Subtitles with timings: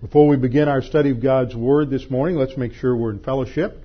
[0.00, 3.18] Before we begin our study of God's Word this morning, let's make sure we're in
[3.18, 3.84] fellowship.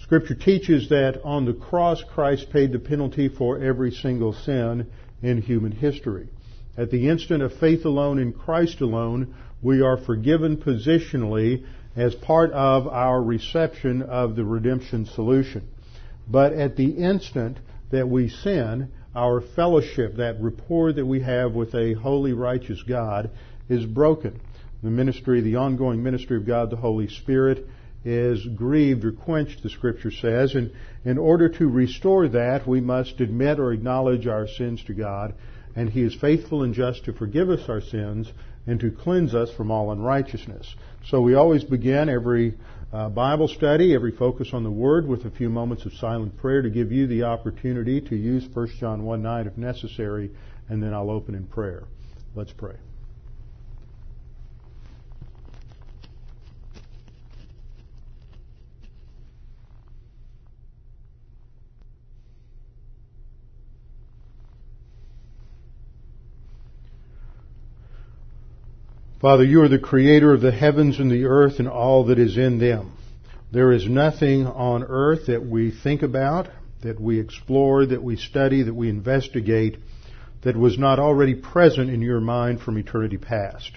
[0.00, 4.88] Scripture teaches that on the cross, Christ paid the penalty for every single sin
[5.22, 6.26] in human history.
[6.76, 12.50] At the instant of faith alone in Christ alone, we are forgiven positionally as part
[12.50, 15.68] of our reception of the redemption solution.
[16.28, 17.58] But at the instant
[17.92, 23.30] that we sin, our fellowship, that rapport that we have with a holy, righteous God,
[23.68, 24.40] is broken
[24.82, 27.66] the ministry, the ongoing ministry of God the Holy Spirit
[28.04, 30.72] is grieved or quenched, the scripture says, and
[31.04, 35.34] in order to restore that, we must admit or acknowledge our sins to God,
[35.76, 38.30] and He is faithful and just to forgive us our sins
[38.66, 40.74] and to cleanse us from all unrighteousness.
[41.06, 42.54] So we always begin every
[42.92, 46.62] uh, Bible study, every focus on the Word with a few moments of silent prayer
[46.62, 50.30] to give you the opportunity to use 1 John 1 9 if necessary,
[50.68, 51.84] and then I'll open in prayer.
[52.34, 52.76] Let's pray.
[69.22, 72.36] Father, you are the creator of the heavens and the earth and all that is
[72.36, 72.98] in them.
[73.52, 76.48] There is nothing on earth that we think about,
[76.82, 79.78] that we explore, that we study, that we investigate,
[80.42, 83.70] that was not already present in your mind from eternity past.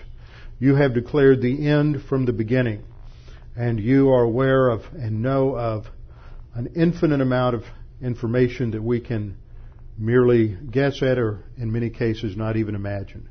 [0.58, 2.84] You have declared the end from the beginning,
[3.56, 5.86] and you are aware of and know of
[6.56, 7.66] an infinite amount of
[8.02, 9.38] information that we can
[9.96, 13.30] merely guess at or in many cases not even imagine.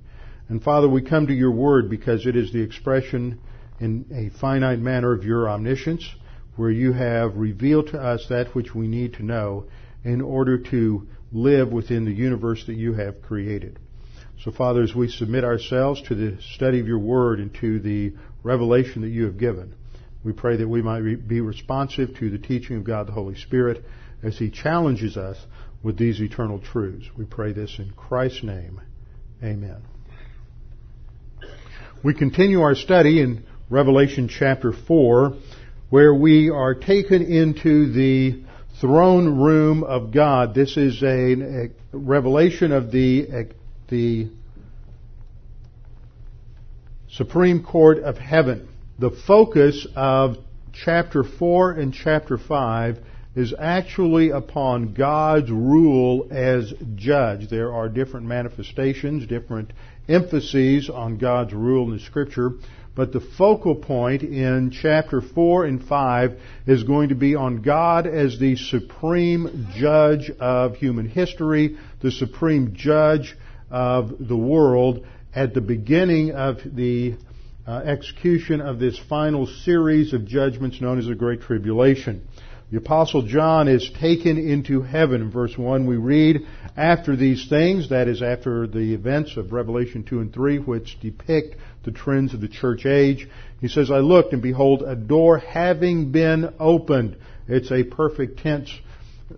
[0.49, 3.41] And Father, we come to your word because it is the expression
[3.81, 6.09] in a finite manner of your omniscience,
[6.57, 9.65] where you have revealed to us that which we need to know
[10.05, 13.79] in order to live within the universe that you have created.
[14.43, 18.13] So Father, as we submit ourselves to the study of your word and to the
[18.43, 19.75] revelation that you have given,
[20.23, 23.85] we pray that we might be responsive to the teaching of God the Holy Spirit
[24.23, 25.39] as he challenges us
[25.83, 27.09] with these eternal truths.
[27.17, 28.81] We pray this in Christ's name.
[29.43, 29.94] Amen.
[32.05, 35.37] We continue our study in Revelation chapter 4,
[35.89, 38.43] where we are taken into the
[38.79, 40.55] throne room of God.
[40.55, 43.47] This is a, a revelation of the,
[43.89, 44.29] the
[47.09, 48.69] Supreme Court of Heaven.
[48.99, 50.37] The focus of
[50.75, 52.99] chapter 4 and chapter 5
[53.35, 57.49] is actually upon God's rule as judge.
[57.49, 59.73] There are different manifestations, different
[60.09, 62.53] emphases on God's rule in the Scripture,
[62.95, 68.07] but the focal point in chapter 4 and 5 is going to be on God
[68.07, 73.37] as the supreme judge of human history, the supreme judge
[73.71, 75.05] of the world
[75.35, 77.17] at the beginning of the
[77.67, 82.27] uh, execution of this final series of judgments known as the Great Tribulation.
[82.71, 85.31] The Apostle John is taken into heaven.
[85.31, 86.47] Verse 1 we read,
[86.77, 91.57] after these things, that is after the events of Revelation 2 and 3, which depict
[91.85, 93.29] the trends of the church age,
[93.61, 97.17] he says, I looked and behold a door having been opened.
[97.47, 98.71] It's a perfect tense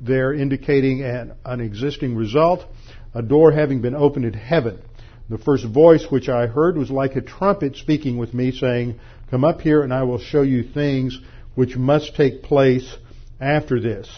[0.00, 2.64] there indicating an, an existing result.
[3.12, 4.78] A door having been opened in heaven.
[5.28, 9.00] The first voice which I heard was like a trumpet speaking with me, saying,
[9.30, 11.18] Come up here and I will show you things
[11.56, 12.96] which must take place
[13.40, 14.08] after this.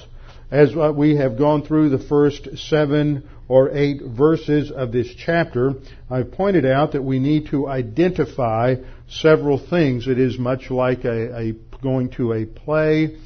[0.51, 5.75] As we have gone through the first seven or eight verses of this chapter,
[6.11, 8.77] I've pointed out that we need to identify
[9.09, 10.07] several things.
[10.07, 13.17] It is much like a, a going to a play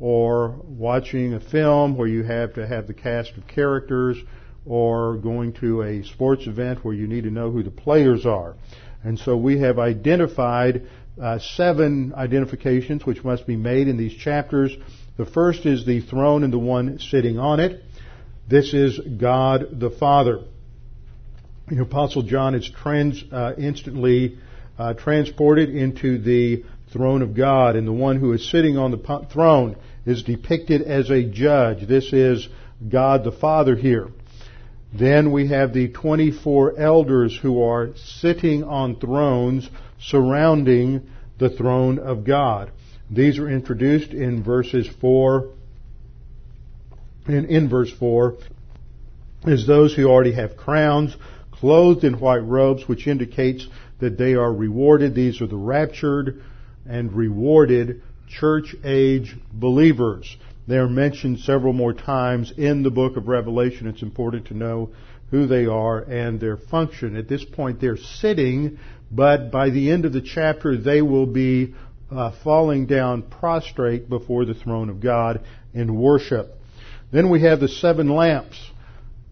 [0.00, 4.16] or watching a film where you have to have the cast of characters
[4.64, 8.54] or going to a sports event where you need to know who the players are.
[9.02, 10.86] And so we have identified
[11.20, 14.76] uh, seven identifications which must be made in these chapters.
[15.18, 17.82] The first is the throne and the one sitting on it.
[18.48, 20.44] This is God the Father.
[21.66, 24.38] The Apostle John is trans, uh, instantly
[24.78, 26.62] uh, transported into the
[26.92, 29.74] throne of God, and the one who is sitting on the throne
[30.06, 31.88] is depicted as a judge.
[31.88, 32.48] This is
[32.88, 34.10] God the Father here.
[34.96, 39.68] Then we have the 24 elders who are sitting on thrones
[40.00, 42.70] surrounding the throne of God.
[43.10, 45.50] These are introduced in verses 4
[47.26, 48.36] and in verse 4
[49.46, 51.16] is those who already have crowns
[51.50, 53.66] clothed in white robes which indicates
[54.00, 55.14] that they are rewarded.
[55.14, 56.42] These are the raptured
[56.86, 60.36] and rewarded church age believers.
[60.66, 63.86] They are mentioned several more times in the book of Revelation.
[63.86, 64.90] It's important to know
[65.30, 67.16] who they are and their function.
[67.16, 68.78] At this point, they're sitting,
[69.10, 71.74] but by the end of the chapter, they will be
[72.10, 75.44] uh, falling down prostrate before the throne of God
[75.74, 76.54] in worship.
[77.10, 78.58] Then we have the seven lamps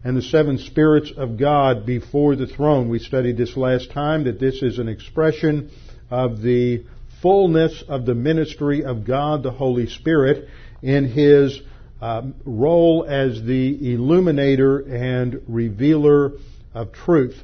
[0.04, 2.88] and the seven spirits of God before the throne.
[2.88, 5.70] We studied this last time that this is an expression
[6.10, 6.84] of the
[7.22, 10.48] fullness of the ministry of God the Holy Spirit
[10.82, 11.60] in his
[12.00, 16.32] um, role as the illuminator and revealer
[16.74, 17.36] of truth.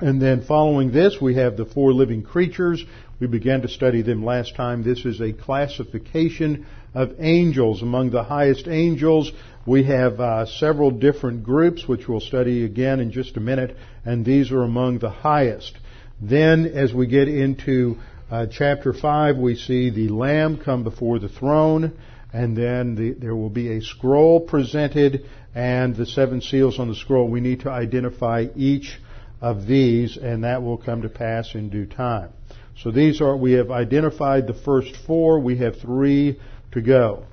[0.00, 2.84] And then following this, we have the four living creatures.
[3.20, 4.82] We began to study them last time.
[4.82, 7.82] This is a classification of angels.
[7.82, 9.30] Among the highest angels,
[9.66, 14.24] we have uh, several different groups, which we'll study again in just a minute, and
[14.24, 15.76] these are among the highest.
[16.20, 17.98] Then, as we get into
[18.30, 21.92] uh, chapter 5, we see the Lamb come before the throne,
[22.32, 25.24] and then the, there will be a scroll presented,
[25.54, 27.28] and the seven seals on the scroll.
[27.28, 28.98] We need to identify each
[29.40, 32.30] of these, and that will come to pass in due time.
[32.82, 36.40] So these are, we have identified the first four, we have three
[36.72, 37.24] to go.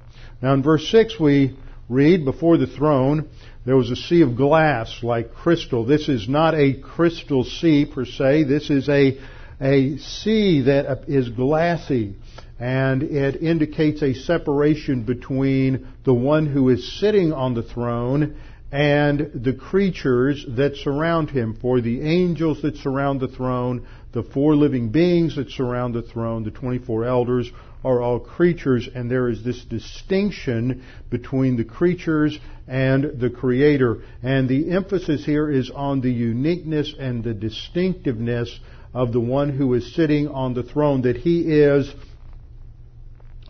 [0.42, 1.58] Now in verse 6 we
[1.90, 3.30] read, before the throne,
[3.66, 5.86] there was a sea of glass like crystal.
[5.86, 9.20] This is not a crystal sea per se, this is a
[9.62, 12.16] a sea that is glassy
[12.60, 18.36] and it indicates a separation between the one who is sitting on the throne
[18.72, 21.58] and the creatures that surround him.
[21.60, 26.44] For the angels that surround the throne, the four living beings that surround the throne,
[26.44, 27.52] the 24 elders,
[27.84, 32.38] are all creatures, and there is this distinction between the creatures
[32.68, 34.04] and the Creator.
[34.22, 38.60] And the emphasis here is on the uniqueness and the distinctiveness
[38.94, 41.92] of the one who is sitting on the throne, that he is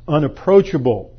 [0.08, 1.12] unapproachable.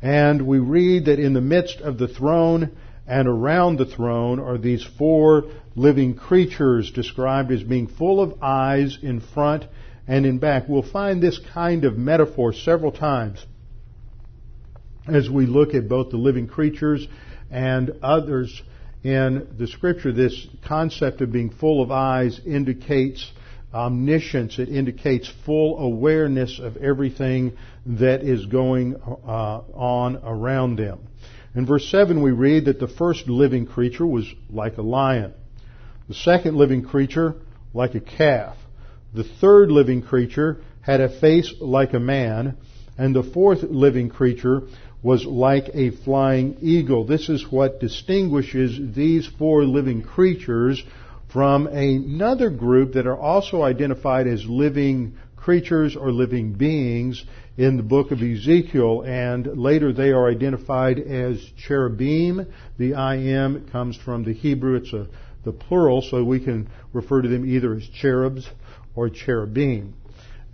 [0.00, 2.76] And we read that in the midst of the throne
[3.06, 5.44] and around the throne are these four
[5.74, 9.64] living creatures described as being full of eyes in front
[10.06, 10.68] and in back.
[10.68, 13.44] We'll find this kind of metaphor several times
[15.06, 17.06] as we look at both the living creatures
[17.50, 18.62] and others
[19.02, 20.12] in the scripture.
[20.12, 23.30] This concept of being full of eyes indicates
[23.74, 24.58] omniscience.
[24.58, 31.00] It indicates full awareness of everything that is going uh, on around them.
[31.54, 35.34] In verse 7 we read that the first living creature was like a lion.
[36.08, 37.34] The second living creature
[37.74, 38.56] like a calf.
[39.14, 42.56] The third living creature had a face like a man.
[42.96, 44.62] And the fourth living creature
[45.02, 47.04] was like a flying eagle.
[47.04, 50.82] This is what distinguishes these four living creatures
[51.32, 57.24] from another group that are also identified as living creatures or living beings
[57.56, 62.46] in the book of Ezekiel, and later they are identified as cherubim.
[62.78, 65.06] The I am comes from the Hebrew, it's a,
[65.44, 68.48] the plural, so we can refer to them either as cherubs
[68.94, 69.94] or cherubim.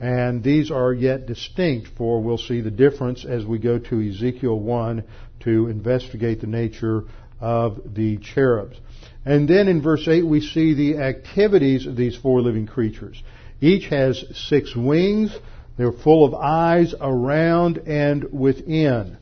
[0.00, 4.58] And these are yet distinct, for we'll see the difference as we go to Ezekiel
[4.58, 5.04] 1
[5.40, 7.04] to investigate the nature
[7.40, 8.76] of the cherubs.
[9.24, 13.22] And then in verse 8 we see the activities of these four living creatures.
[13.60, 15.36] Each has six wings.
[15.78, 19.16] They're full of eyes around and within.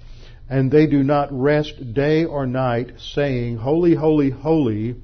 [0.49, 4.97] And they do not rest day or night saying, Holy, holy, holy,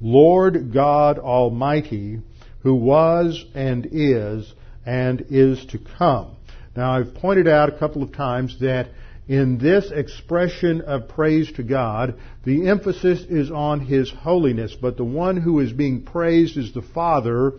[0.00, 2.20] Lord God Almighty,
[2.60, 4.52] who was and is
[4.86, 6.36] and is to come.
[6.76, 8.88] Now I've pointed out a couple of times that
[9.26, 15.04] in this expression of praise to God, the emphasis is on His holiness, but the
[15.04, 17.54] one who is being praised is the Father,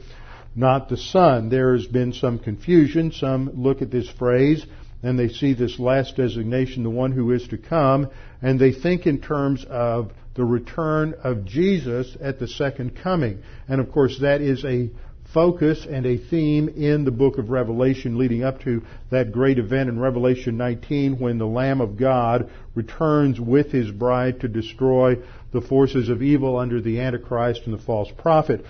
[0.56, 1.50] not the Son.
[1.50, 3.12] There has been some confusion.
[3.12, 4.66] Some look at this phrase
[5.04, 8.10] and they see this last designation, the one who is to come,
[8.42, 13.44] and they think in terms of the return of Jesus at the second coming.
[13.68, 14.90] And of course that is a
[15.32, 18.82] focus and a theme in the book of Revelation leading up to
[19.12, 24.40] that great event in Revelation 19 when the Lamb of God returns with his bride
[24.42, 25.18] to destroy
[25.52, 28.66] the forces of evil under the Antichrist and the false prophet.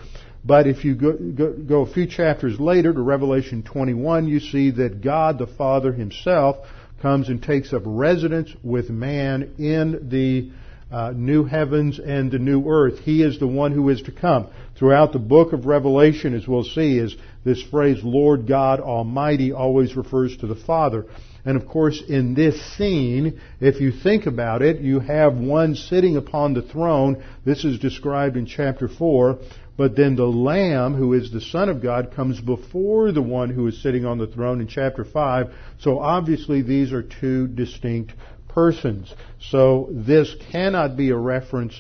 [0.46, 4.70] But if you go, go, go, a few chapters later to Revelation 21, you see
[4.72, 6.58] that God the Father himself
[7.02, 10.52] comes and takes up residence with man in the
[10.92, 13.00] uh, new heavens and the new earth.
[13.00, 14.48] He is the one who is to come.
[14.78, 19.96] Throughout the book of Revelation, as we'll see, is this phrase, Lord God Almighty, always
[19.96, 21.06] refers to the Father.
[21.44, 26.18] And of course, in this scene, if you think about it, you have one sitting
[26.18, 27.24] upon the throne.
[27.46, 29.40] This is described in chapter 4.
[29.78, 33.68] But then the Lamb, who is the Son of God, comes before the one who
[33.68, 35.54] is sitting on the throne in chapter 5.
[35.80, 38.14] So obviously these are two distinct
[38.48, 39.14] persons.
[39.40, 41.80] So this cannot be a reference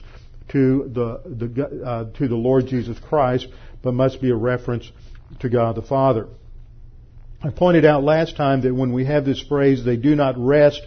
[0.50, 3.48] to the, the uh, to the Lord Jesus Christ,
[3.82, 4.92] but must be a reference
[5.40, 6.28] to God the Father.
[7.42, 10.82] I pointed out last time that when we have this phrase, they do not rest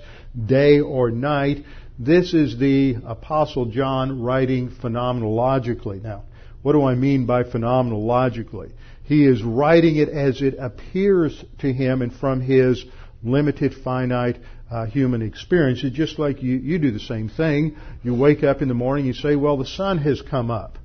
[0.46, 1.64] day or night,
[1.98, 6.02] this is the Apostle John writing phenomenologically.
[6.02, 6.24] Now,
[6.62, 8.72] what do I mean by phenomenologically?
[9.04, 12.84] He is writing it as it appears to him and from his
[13.22, 14.38] limited, finite
[14.70, 15.82] uh, human experience.
[15.82, 17.76] It's just like you, you do the same thing.
[18.02, 20.76] You wake up in the morning, you say, well, the sun has come up.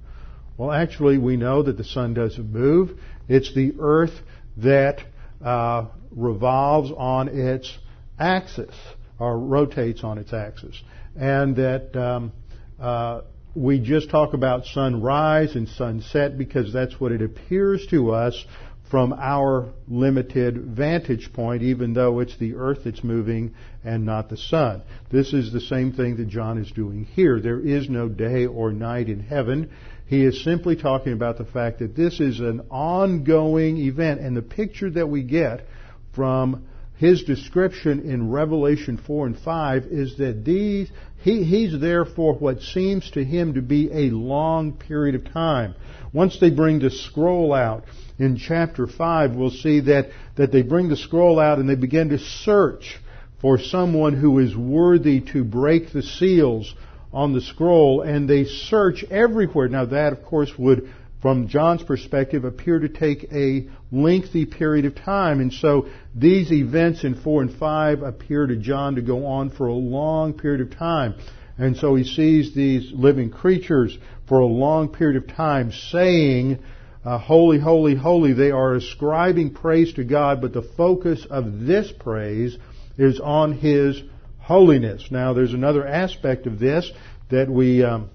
[0.58, 2.98] Well, actually, we know that the sun doesn't move.
[3.28, 4.14] It's the earth
[4.58, 5.02] that
[5.44, 7.76] uh, revolves on its
[8.20, 8.76] axis,
[9.20, 10.82] or rotates on its axis.
[11.16, 12.32] And that um,
[12.80, 13.22] uh,
[13.56, 18.46] we just talk about sunrise and sunset because that's what it appears to us
[18.90, 24.38] from our limited vantage point, even though it's the earth that's moving and not the
[24.38, 24.84] sun.
[25.12, 27.40] This is the same thing that John is doing here.
[27.40, 29.72] There is no day or night in heaven.
[30.06, 34.44] He is simply talking about the fact that this is an ongoing event, and the
[34.44, 35.66] picture that we get
[36.14, 36.66] from
[36.98, 40.90] his description in Revelation 4 and 5 is that these,
[41.24, 45.74] he, he's there for what seems to him to be a long period of time.
[46.12, 47.86] Once they bring the scroll out,
[48.20, 52.10] in chapter 5, we'll see that, that they bring the scroll out and they begin
[52.10, 53.00] to search
[53.42, 56.74] for someone who is worthy to break the seals
[57.12, 59.68] on the scroll, and they search everywhere.
[59.68, 60.90] Now that, of course, would,
[61.22, 67.04] from John's perspective, appear to take a lengthy period of time, and so these events
[67.04, 70.78] in 4 and 5 appear to John to go on for a long period of
[70.78, 71.16] time.
[71.58, 73.98] And so he sees these living creatures
[74.28, 76.60] for a long period of time saying,
[77.06, 78.34] uh, holy, holy, holy.
[78.34, 82.58] They are ascribing praise to God, but the focus of this praise
[82.98, 84.02] is on His
[84.40, 85.08] holiness.
[85.12, 86.90] Now, there's another aspect of this
[87.30, 88.10] that we um,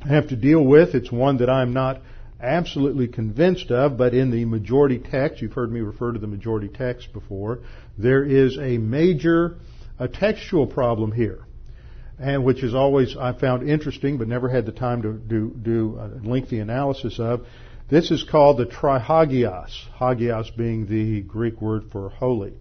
[0.00, 0.94] have to deal with.
[0.94, 2.00] It's one that I'm not
[2.40, 6.68] absolutely convinced of, but in the majority text, you've heard me refer to the majority
[6.68, 7.60] text before,
[7.96, 9.56] there is a major
[9.98, 11.40] a textual problem here
[12.18, 15.98] and which is always I found interesting, but never had the time to do, do
[15.98, 17.46] a lengthy analysis of.
[17.88, 22.54] This is called the trihagios, hagios being the Greek word for holy,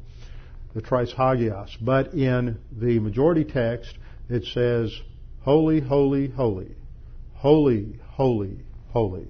[0.73, 1.75] the trihagios.
[1.81, 3.97] But in the majority text,
[4.29, 4.95] it says
[5.41, 6.75] holy, holy, holy,
[7.33, 9.27] holy, holy, holy,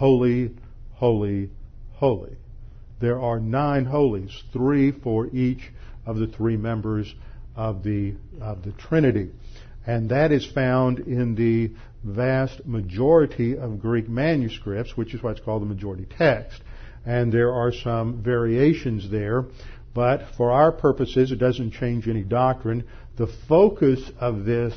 [0.00, 0.50] holy,
[0.94, 1.50] holy,
[1.92, 2.34] holy.
[3.02, 5.60] There are nine holies, three for each
[6.06, 7.14] of the three members
[7.54, 9.28] of the, of the Trinity.
[9.86, 15.60] And that is found in the vast majority of Greek manuscripts, which is what's called
[15.60, 16.62] the majority text.
[17.04, 19.44] And there are some variations there,
[19.92, 22.84] but for our purposes, it doesn't change any doctrine.
[23.18, 24.72] The focus of this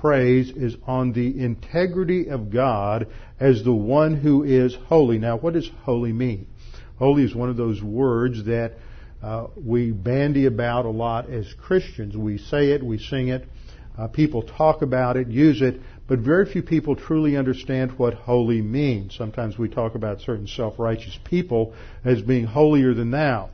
[0.00, 3.08] praise is on the integrity of God
[3.40, 5.18] as the one who is holy.
[5.18, 6.46] Now, what does holy mean?
[6.98, 8.72] Holy is one of those words that
[9.22, 12.16] uh, we bandy about a lot as Christians.
[12.16, 13.48] We say it, we sing it,
[13.98, 18.62] uh, people talk about it, use it, but very few people truly understand what holy
[18.62, 19.16] means.
[19.16, 21.74] Sometimes we talk about certain self-righteous people
[22.04, 23.50] as being holier than thou.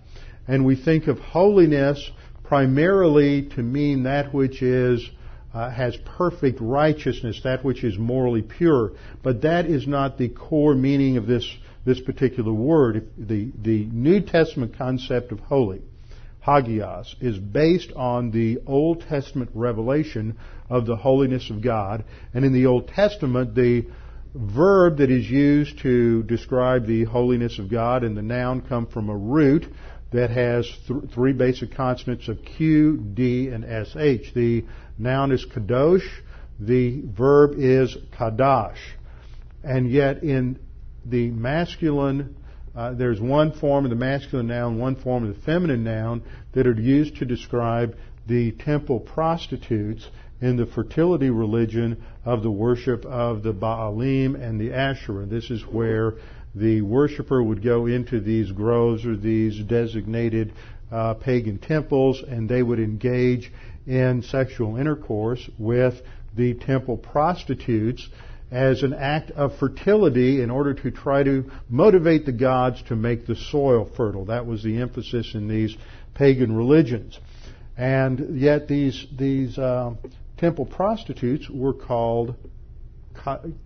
[0.47, 2.11] And we think of holiness
[2.45, 5.09] primarily to mean that which is
[5.55, 8.93] uh, has perfect righteousness, that which is morally pure.
[9.23, 11.47] But that is not the core meaning of this,
[11.85, 13.09] this particular word.
[13.19, 15.83] The, the New Testament concept of holy,
[16.41, 20.39] hagios, is based on the Old Testament revelation
[20.71, 22.05] of the holiness of God.
[22.33, 23.87] And in the Old Testament, the
[24.35, 29.11] verb that is used to describe the holiness of God and the noun come from
[29.11, 29.67] a root
[30.12, 34.33] that has th- three basic consonants of Q, D, and SH.
[34.35, 34.64] The
[34.99, 36.07] noun is kadosh.
[36.61, 38.78] The verb is kadash.
[39.64, 40.59] And yet in
[41.04, 42.37] the masculine,
[42.75, 46.66] uh, there's one form of the masculine noun, one form of the feminine noun that
[46.66, 50.07] are used to describe the temple prostitutes
[50.40, 55.26] in the fertility religion of the worship of the Baalim and the Asherah.
[55.26, 56.14] This is where
[56.55, 60.53] the worshiper would go into these groves or these designated
[60.91, 63.51] uh, pagan temples and they would engage
[63.87, 65.95] in sexual intercourse with
[66.37, 68.07] the temple prostitutes
[68.51, 73.27] as an act of fertility in order to try to motivate the gods to make
[73.27, 74.27] the soil fertile.
[74.27, 75.75] That was the emphasis in these
[76.15, 77.19] pagan religions.
[77.79, 79.95] And yet these, these uh,
[80.37, 82.35] temple prostitutes were called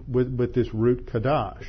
[0.08, 1.64] with, with this root kadash.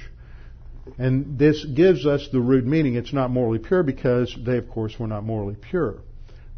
[0.97, 2.95] And this gives us the root meaning.
[2.95, 5.99] It's not morally pure because they, of course, were not morally pure.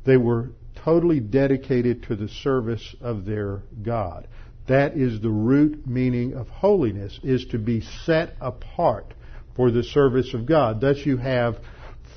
[0.05, 0.51] They were
[0.83, 4.27] totally dedicated to the service of their God.
[4.67, 9.13] That is the root meaning of holiness, is to be set apart
[9.55, 10.79] for the service of God.
[10.79, 11.57] Thus you have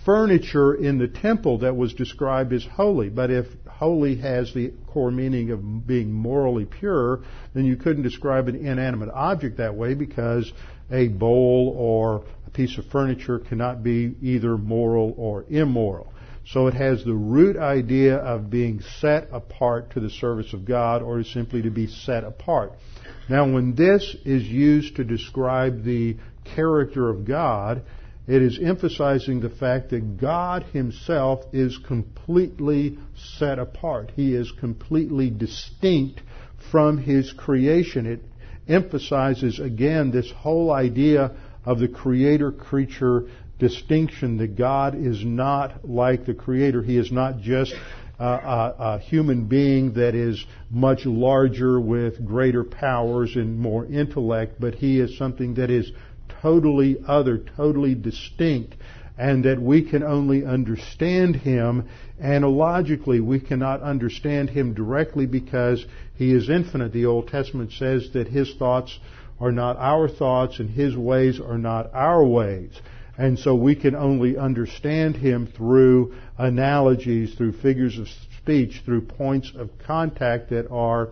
[0.05, 3.09] furniture in the temple that was described as holy.
[3.09, 7.21] But if holy has the core meaning of being morally pure,
[7.55, 10.53] then you couldn't describe an inanimate object that way because
[10.93, 16.13] a bowl or a piece of furniture cannot be either moral or immoral.
[16.45, 21.03] So it has the root idea of being set apart to the service of God
[21.03, 22.73] or simply to be set apart.
[23.29, 27.83] Now when this is used to describe the character of God,
[28.27, 32.99] it is emphasizing the fact that God Himself is completely
[33.39, 34.13] set apart.
[34.15, 36.23] He is completely distinct
[36.71, 38.07] from His creation.
[38.07, 38.23] It
[38.69, 41.33] emphasizes again this whole idea
[41.65, 43.27] of the creator creature
[43.59, 46.83] distinction that God is not like the creator.
[46.83, 47.73] He is not just
[48.19, 54.57] a, a, a, human being that is much larger with greater powers and more intellect,
[54.59, 55.93] but he is something that is
[56.41, 58.75] totally other, totally distinct,
[59.17, 61.89] and that we can only understand him
[62.23, 63.21] analogically.
[63.21, 66.93] We cannot understand him directly because he is infinite.
[66.93, 68.99] The Old Testament says that his thoughts
[69.41, 72.81] are not our thoughts and his ways are not our ways.
[73.19, 78.09] And so we can only understand him through analogies, through figures of
[78.39, 81.11] speech, through points of contact that are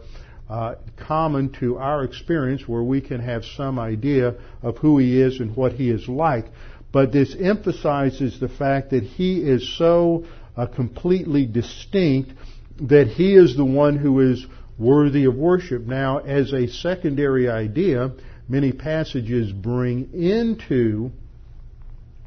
[0.49, 5.41] uh, common to our experience where we can have some idea of who he is
[5.41, 6.47] and what he is like.
[6.93, 10.25] But this emphasizes the fact that he is so
[10.57, 12.33] uh, completely distinct
[12.81, 14.47] that he is the one who is
[14.79, 15.83] worthy of worship.
[15.83, 18.13] Now, as a secondary idea,
[18.49, 21.11] many passages bring into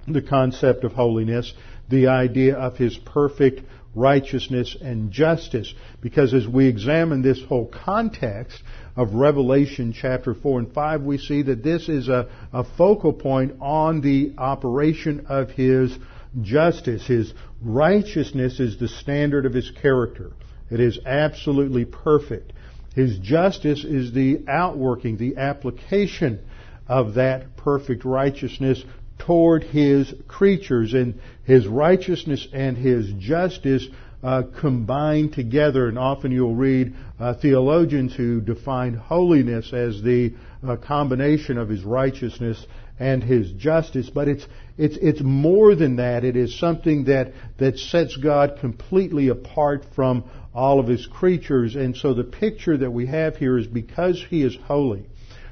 [0.07, 1.53] the concept of holiness
[1.89, 3.61] the idea of his perfect
[3.95, 5.73] righteousness and justice.
[6.01, 8.61] Because as we examine this whole context
[8.95, 13.55] of Revelation chapter 4 and 5, we see that this is a, a focal point
[13.59, 15.95] on the operation of his
[16.41, 17.05] justice.
[17.05, 20.31] His righteousness is the standard of his character.
[20.69, 22.53] It is absolutely perfect.
[22.95, 26.39] His justice is the outworking, the application
[26.87, 28.83] of that perfect righteousness
[29.19, 30.93] toward his creatures.
[30.93, 33.87] And his righteousness and his justice
[34.23, 35.87] uh, combined together.
[35.87, 40.33] And often you'll read uh, theologians who define holiness as the
[40.65, 42.65] uh, combination of his righteousness
[42.99, 44.09] and his justice.
[44.09, 44.45] But it's
[44.77, 46.23] it's it's more than that.
[46.23, 51.75] It is something that that sets God completely apart from all of his creatures.
[51.75, 55.05] And so the picture that we have here is because he is holy,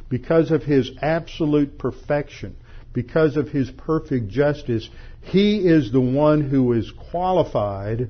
[0.10, 2.56] because of his absolute perfection,
[2.94, 4.90] because of his perfect justice,
[5.22, 8.10] he is the one who is qualified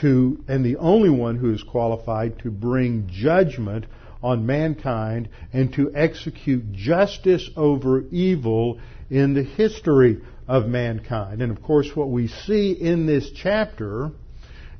[0.00, 3.86] to, and the only one who is qualified to bring judgment
[4.22, 8.78] on mankind and to execute justice over evil
[9.08, 11.42] in the history of mankind.
[11.42, 14.10] And of course, what we see in this chapter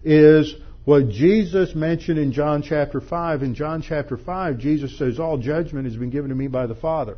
[0.04, 3.42] is what Jesus mentioned in John chapter 5.
[3.42, 6.74] In John chapter 5, Jesus says, All judgment has been given to me by the
[6.74, 7.16] Father.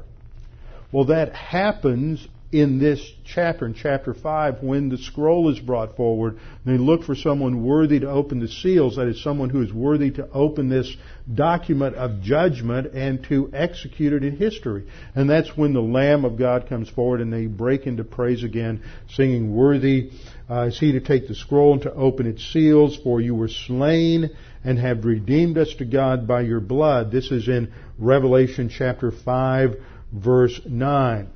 [0.91, 6.39] Well, that happens in this chapter, in chapter 5, when the scroll is brought forward,
[6.67, 10.11] they look for someone worthy to open the seals, that is, someone who is worthy
[10.11, 10.95] to open this
[11.33, 14.87] document of judgment and to execute it in history.
[15.15, 18.83] And that's when the Lamb of God comes forward and they break into praise again,
[19.09, 20.11] singing, Worthy
[20.51, 23.49] uh, is he to take the scroll and to open its seals, for you were
[23.49, 24.29] slain
[24.63, 27.11] and have redeemed us to God by your blood.
[27.11, 29.77] This is in Revelation chapter 5,
[30.13, 31.29] verse 9.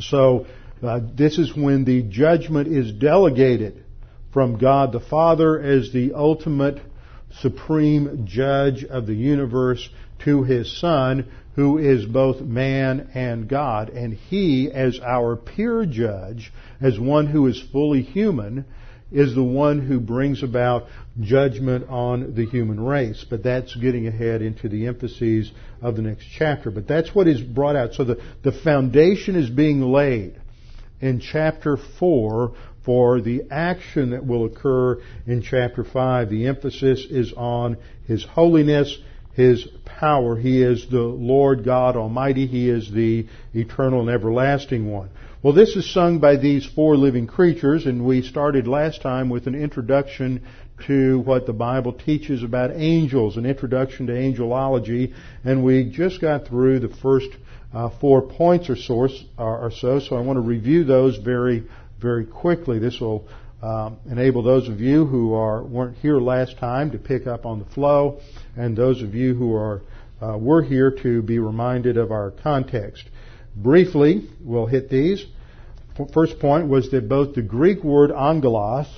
[0.00, 0.46] So
[0.82, 3.84] uh, this is when the judgment is delegated
[4.32, 6.80] from God the Father as the ultimate
[7.40, 9.88] supreme judge of the universe
[10.24, 13.90] to his Son, who is both man and God.
[13.90, 18.64] And he, as our peer judge, as one who is fully human,
[19.14, 20.88] is the one who brings about
[21.20, 23.24] judgment on the human race.
[23.28, 26.70] But that's getting ahead into the emphases of the next chapter.
[26.70, 27.94] But that's what is brought out.
[27.94, 30.40] So the, the foundation is being laid
[31.00, 36.28] in chapter 4 for the action that will occur in chapter 5.
[36.28, 38.98] The emphasis is on His holiness,
[39.34, 40.36] His power.
[40.36, 42.46] He is the Lord God Almighty.
[42.46, 45.10] He is the eternal and everlasting one.
[45.44, 49.46] Well, this is sung by these four living creatures, and we started last time with
[49.46, 50.42] an introduction
[50.86, 55.12] to what the Bible teaches about angels, an introduction to angelology,
[55.44, 57.28] and we just got through the first
[57.74, 61.64] uh, four points or, source, or so, so I want to review those very,
[62.00, 62.78] very quickly.
[62.78, 63.28] This will
[63.60, 67.58] um, enable those of you who are weren't here last time to pick up on
[67.58, 68.18] the flow,
[68.56, 69.82] and those of you who are
[70.22, 73.04] uh, were here to be reminded of our context.
[73.54, 75.26] Briefly, we'll hit these.
[76.12, 78.88] First point was that both the Greek word angelos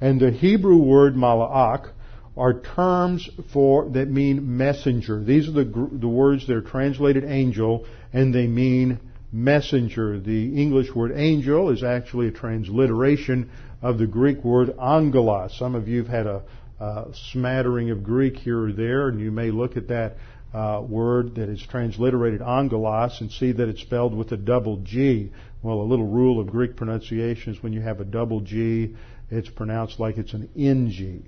[0.00, 1.90] and the Hebrew word malach
[2.36, 5.22] are terms for that mean messenger.
[5.22, 9.00] These are the, the words that are translated angel, and they mean
[9.32, 10.20] messenger.
[10.20, 15.56] The English word angel is actually a transliteration of the Greek word angelos.
[15.58, 16.42] Some of you have had a,
[16.78, 20.16] a smattering of Greek here or there, and you may look at that
[20.52, 25.30] uh, word that is transliterated angelos and see that it's spelled with a double G.
[25.64, 28.94] Well, a little rule of Greek pronunciation is when you have a double G,
[29.30, 31.24] it's pronounced like it's an NG.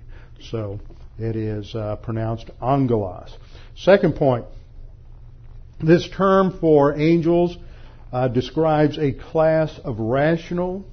[0.51, 0.79] So
[1.19, 3.35] it is uh, pronounced angelos.
[3.77, 4.45] Second point.
[5.81, 7.57] This term for angels
[8.13, 10.85] uh, describes a class of rational.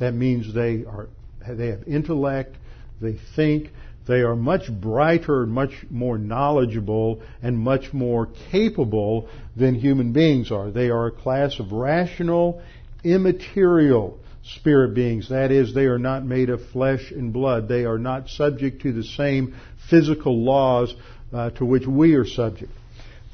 [0.00, 1.10] That means they are
[1.46, 2.56] they have intellect,
[3.02, 3.70] they think,
[4.08, 10.70] they are much brighter, much more knowledgeable, and much more capable than human beings are.
[10.70, 12.62] They are a class of rational,
[13.04, 15.28] immaterial spirit beings.
[15.28, 17.68] That is, they are not made of flesh and blood.
[17.68, 19.54] They are not subject to the same
[19.90, 20.94] physical laws
[21.32, 22.72] uh, to which we are subject.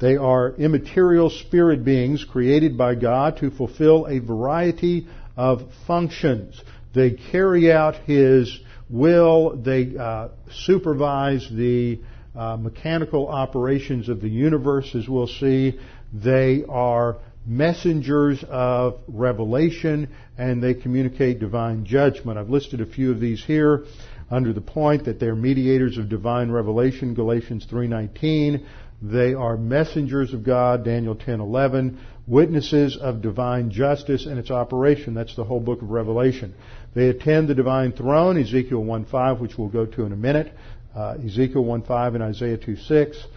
[0.01, 6.61] They are immaterial spirit beings created by God to fulfill a variety of functions.
[6.93, 9.55] They carry out His will.
[9.55, 12.01] They uh, supervise the
[12.35, 15.79] uh, mechanical operations of the universe, as we'll see.
[16.13, 22.37] They are messengers of revelation and they communicate divine judgment.
[22.37, 23.85] I've listed a few of these here
[24.29, 28.65] under the point that they're mediators of divine revelation, Galatians 3:19.
[29.01, 35.13] They are messengers of God, Daniel 10:11, witnesses of divine justice and its operation.
[35.13, 36.53] That's the whole book of Revelation.
[36.95, 40.51] They attend the divine throne, Ezekiel 1:5, which we'll go to in a minute,
[40.95, 43.27] uh, Ezekiel 1:5 and Isaiah 2:6,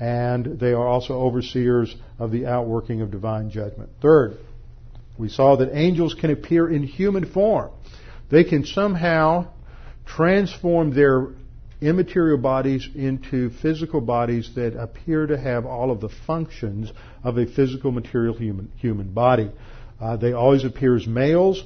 [0.00, 3.90] and they are also overseers of the outworking of divine judgment.
[4.00, 4.38] Third,
[5.18, 7.70] we saw that angels can appear in human form.
[8.30, 9.48] They can somehow
[10.06, 11.28] transform their
[11.80, 17.46] immaterial bodies into physical bodies that appear to have all of the functions of a
[17.46, 19.50] physical material human, human body.
[20.00, 21.62] Uh, they always appear as males.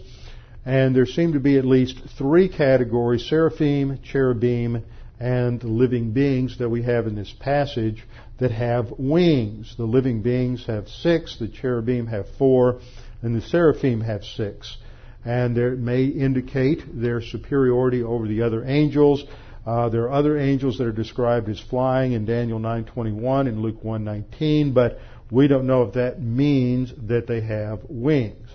[0.65, 4.85] And there seem to be at least three categories, seraphim, cherubim,
[5.21, 8.05] and living beings that we have in this passage
[8.39, 9.75] that have wings.
[9.77, 12.81] The living beings have six, the cherubim have four,
[13.23, 14.77] and the seraphim have six.
[15.25, 19.25] And there may indicate their superiority over the other angels.
[19.65, 23.85] Uh, there are other angels that are described as flying in Daniel 9:21 and Luke
[23.85, 24.99] 1:19, but
[25.31, 28.49] we don't know if that means that they have wings.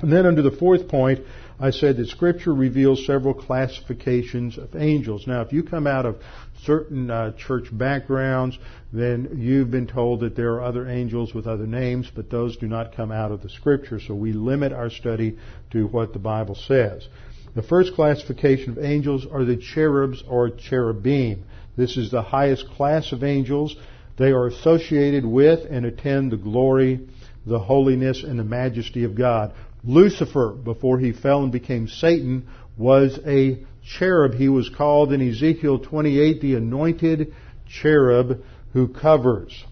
[0.00, 1.20] And then under the fourth point,
[1.62, 5.26] I said that Scripture reveals several classifications of angels.
[5.26, 6.16] Now, if you come out of
[6.62, 8.58] certain uh, church backgrounds,
[8.94, 12.66] then you've been told that there are other angels with other names, but those do
[12.66, 14.00] not come out of the Scripture.
[14.00, 15.36] So we limit our study
[15.72, 17.06] to what the Bible says.
[17.54, 21.44] The first classification of angels are the cherubs or cherubim.
[21.76, 23.76] This is the highest class of angels.
[24.16, 27.00] They are associated with and attend the glory
[27.46, 29.54] the holiness and the majesty of God.
[29.84, 34.34] Lucifer, before he fell and became Satan, was a cherub.
[34.34, 37.32] He was called in Ezekiel 28 the anointed
[37.68, 39.64] cherub who covers.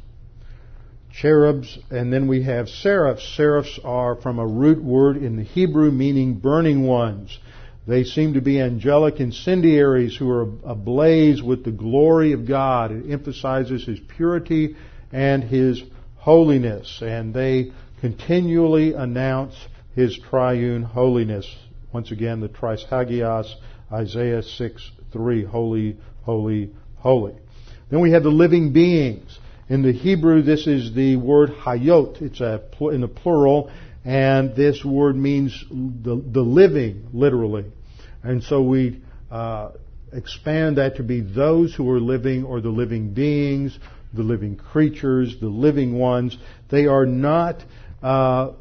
[1.12, 3.36] Cherubs, and then we have seraphs.
[3.36, 7.38] Seraphs are from a root word in the Hebrew meaning burning ones.
[7.86, 12.92] They seem to be angelic incendiaries who are ablaze with the glory of God.
[12.92, 14.76] It emphasizes His purity
[15.10, 15.82] and His
[16.16, 19.56] holiness, and they continually announce
[19.98, 21.44] His triune holiness.
[21.92, 22.48] Once again, the
[22.88, 23.52] Hagios,
[23.90, 27.34] Isaiah 6, 3, holy, holy, holy.
[27.90, 29.36] Then we have the living beings.
[29.68, 32.22] In the Hebrew, this is the word hayot.
[32.22, 33.72] It's a, in the plural,
[34.04, 37.64] and this word means the, the living, literally.
[38.22, 39.70] And so we uh,
[40.12, 43.76] expand that to be those who are living or the living beings,
[44.14, 46.38] the living creatures, the living ones.
[46.70, 47.64] They are not
[48.00, 48.52] uh,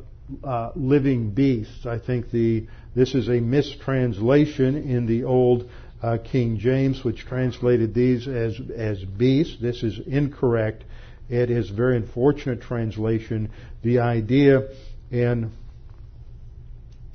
[0.44, 1.86] uh, living beasts.
[1.86, 5.70] I think the this is a mistranslation in the old
[6.02, 9.58] uh, King James, which translated these as as beasts.
[9.62, 10.84] This is incorrect.
[11.30, 13.52] It is a very unfortunate translation.
[13.84, 14.70] The idea
[15.12, 15.52] in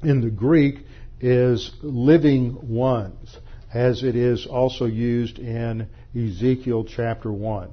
[0.03, 0.81] in the Greek
[1.21, 3.37] is living ones,
[3.73, 7.73] as it is also used in Ezekiel chapter 1.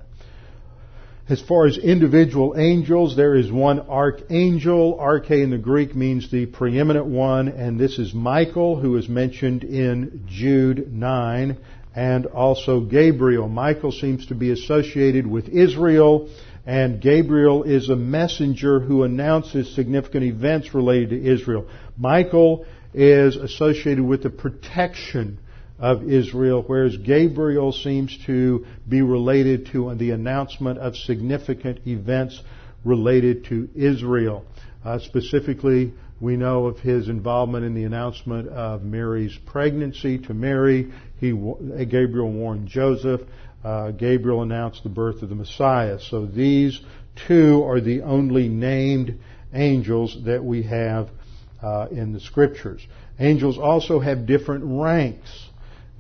[1.29, 4.97] As far as individual angels, there is one archangel.
[4.99, 9.63] Arche in the Greek means the preeminent one, and this is Michael, who is mentioned
[9.63, 11.55] in Jude 9,
[11.95, 13.47] and also Gabriel.
[13.47, 16.29] Michael seems to be associated with Israel,
[16.65, 21.67] and Gabriel is a messenger who announces significant events related to Israel.
[21.95, 25.37] Michael is associated with the protection
[25.79, 32.41] of Israel, whereas Gabriel seems to be related to the announcement of significant events
[32.83, 34.45] related to Israel.
[34.83, 40.91] Uh, specifically, we know of his involvement in the announcement of Mary's pregnancy to Mary.
[41.19, 43.21] He, Gabriel warned Joseph.
[43.63, 45.99] Uh, Gabriel announced the birth of the Messiah.
[45.99, 46.79] So these
[47.27, 49.19] two are the only named
[49.53, 51.09] angels that we have
[51.61, 52.85] uh, in the scriptures.
[53.19, 55.48] Angels also have different ranks.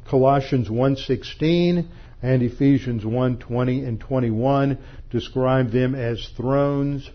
[0.09, 1.85] Colossians 1:16
[2.23, 4.77] and Ephesians 1:20 and 21
[5.11, 7.09] describe them as thrones,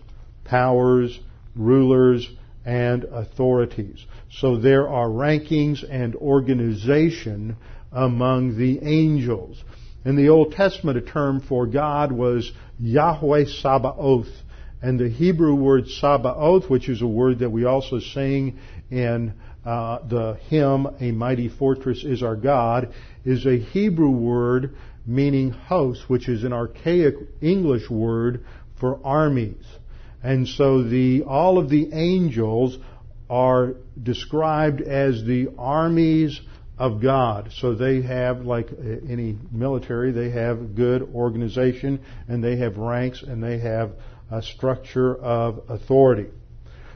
[0.45, 1.19] powers,
[1.55, 2.27] rulers,
[2.65, 4.05] and authorities.
[4.31, 7.57] So there are rankings and organization
[7.91, 9.63] among the angels.
[10.05, 14.29] In the Old Testament, a term for God was Yahweh Sabaoth.
[14.81, 18.57] And the Hebrew word Sabaoth, which is a word that we also sing
[18.91, 19.33] in
[19.65, 24.75] uh, the hymn, A Mighty Fortress is Our God, is a Hebrew word
[25.05, 28.45] meaning host, which is an archaic English word
[28.79, 29.65] for armies.
[30.23, 32.77] And so the, all of the angels
[33.29, 36.39] are described as the armies
[36.77, 37.51] of God.
[37.55, 38.69] So they have, like
[39.09, 43.91] any military, they have good organization and they have ranks and they have
[44.31, 46.29] a structure of authority.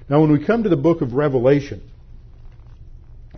[0.10, 1.82] Now when we come to the book of Revelation,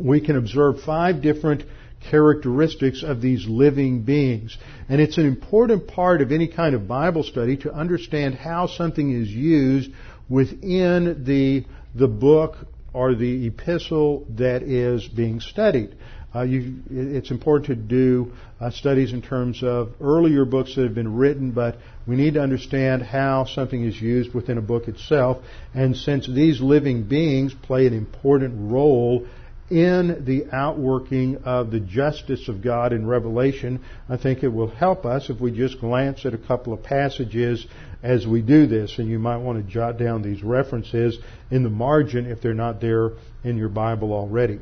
[0.02, 1.64] we can observe five different
[2.10, 4.58] characteristics of these living beings.
[4.90, 9.12] And it's an important part of any kind of Bible study to understand how something
[9.12, 9.92] is used
[10.28, 12.56] within the, the book
[12.94, 15.96] or the epistle that is being studied.
[16.34, 20.96] Uh, you, it's important to do uh, studies in terms of earlier books that have
[20.96, 21.76] been written, but
[22.08, 25.44] we need to understand how something is used within a book itself.
[25.74, 29.28] And since these living beings play an important role
[29.72, 33.80] in the outworking of the justice of God in Revelation,
[34.10, 37.66] I think it will help us if we just glance at a couple of passages
[38.04, 39.00] as we do this.
[39.00, 41.18] And you might want to jot down these references
[41.50, 43.12] in the margin if they're not there
[43.44, 44.60] in your Bible already.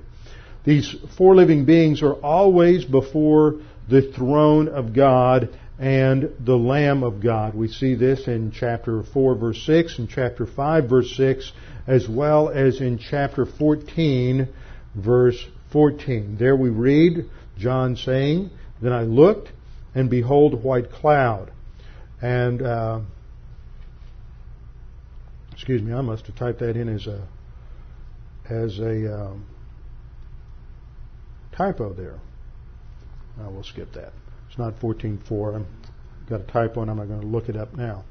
[0.64, 7.24] These four living beings are always before the throne of God and the Lamb of
[7.24, 7.56] God.
[7.56, 11.52] We see this in chapter 4 verse 6 and chapter 5 verse 6
[11.88, 14.48] as well as in chapter 14
[14.96, 16.38] verse 14.
[16.38, 18.50] There we read John saying,
[18.82, 19.50] Then I looked,
[19.94, 21.52] and behold, a white cloud.
[22.22, 23.02] And, uh,
[25.52, 27.28] excuse me, I must have typed that in as a,
[28.50, 29.46] as a um,
[31.56, 32.20] typo there.
[33.42, 34.12] I will skip that.
[34.50, 35.56] It's not 14.4.
[35.56, 38.04] I've got a typo and I'm going to look it up now.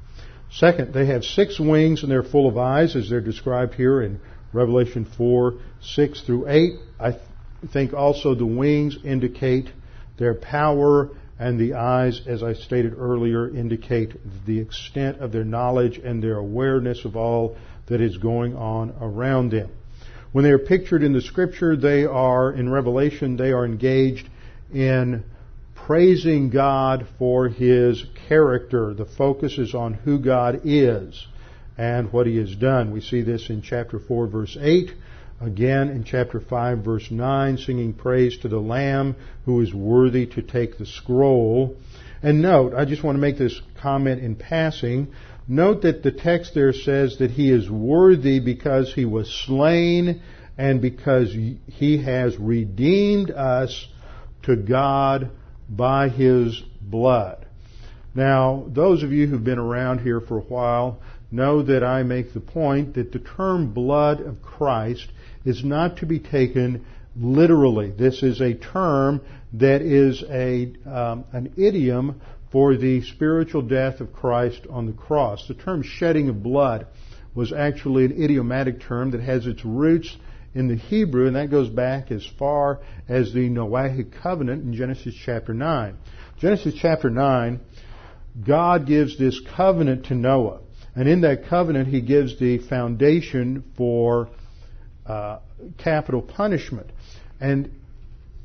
[0.51, 4.19] Second, they have six wings and they're full of eyes as they're described here in
[4.53, 6.73] Revelation 4, 6 through 8.
[6.99, 7.21] I th-
[7.71, 9.71] think also the wings indicate
[10.17, 14.13] their power and the eyes, as I stated earlier, indicate
[14.45, 17.55] the extent of their knowledge and their awareness of all
[17.87, 19.69] that is going on around them.
[20.31, 24.27] When they are pictured in the scripture, they are, in Revelation, they are engaged
[24.71, 25.23] in
[25.73, 28.93] praising God for His character.
[28.93, 31.25] The focus is on who God is
[31.79, 32.91] and what He has done.
[32.91, 34.91] We see this in chapter 4 verse 8.
[35.39, 39.15] Again in chapter 5 verse 9, singing praise to the Lamb
[39.45, 41.77] who is worthy to take the scroll.
[42.21, 45.13] And note, I just want to make this comment in passing.
[45.47, 50.21] Note that the text there says that he is worthy because he was slain
[50.57, 53.87] and because he has redeemed us
[54.43, 55.31] to God
[55.69, 57.45] by his blood.
[58.13, 60.99] Now, those of you who've been around here for a while
[61.31, 65.07] know that I make the point that the term blood of Christ
[65.45, 67.91] is not to be taken literally.
[67.91, 69.21] This is a term
[69.53, 75.47] that is a, um, an idiom for the spiritual death of Christ on the cross.
[75.47, 76.87] The term shedding of blood
[77.35, 80.15] was actually an idiomatic term that has its roots
[80.55, 85.13] in the Hebrew, and that goes back as far as the Noahic covenant in Genesis
[85.13, 85.95] chapter 9.
[86.39, 87.59] Genesis chapter 9,
[88.45, 90.61] God gives this covenant to Noah.
[90.99, 94.27] And in that covenant, he gives the foundation for
[95.05, 95.39] uh,
[95.77, 96.89] capital punishment.
[97.39, 97.71] And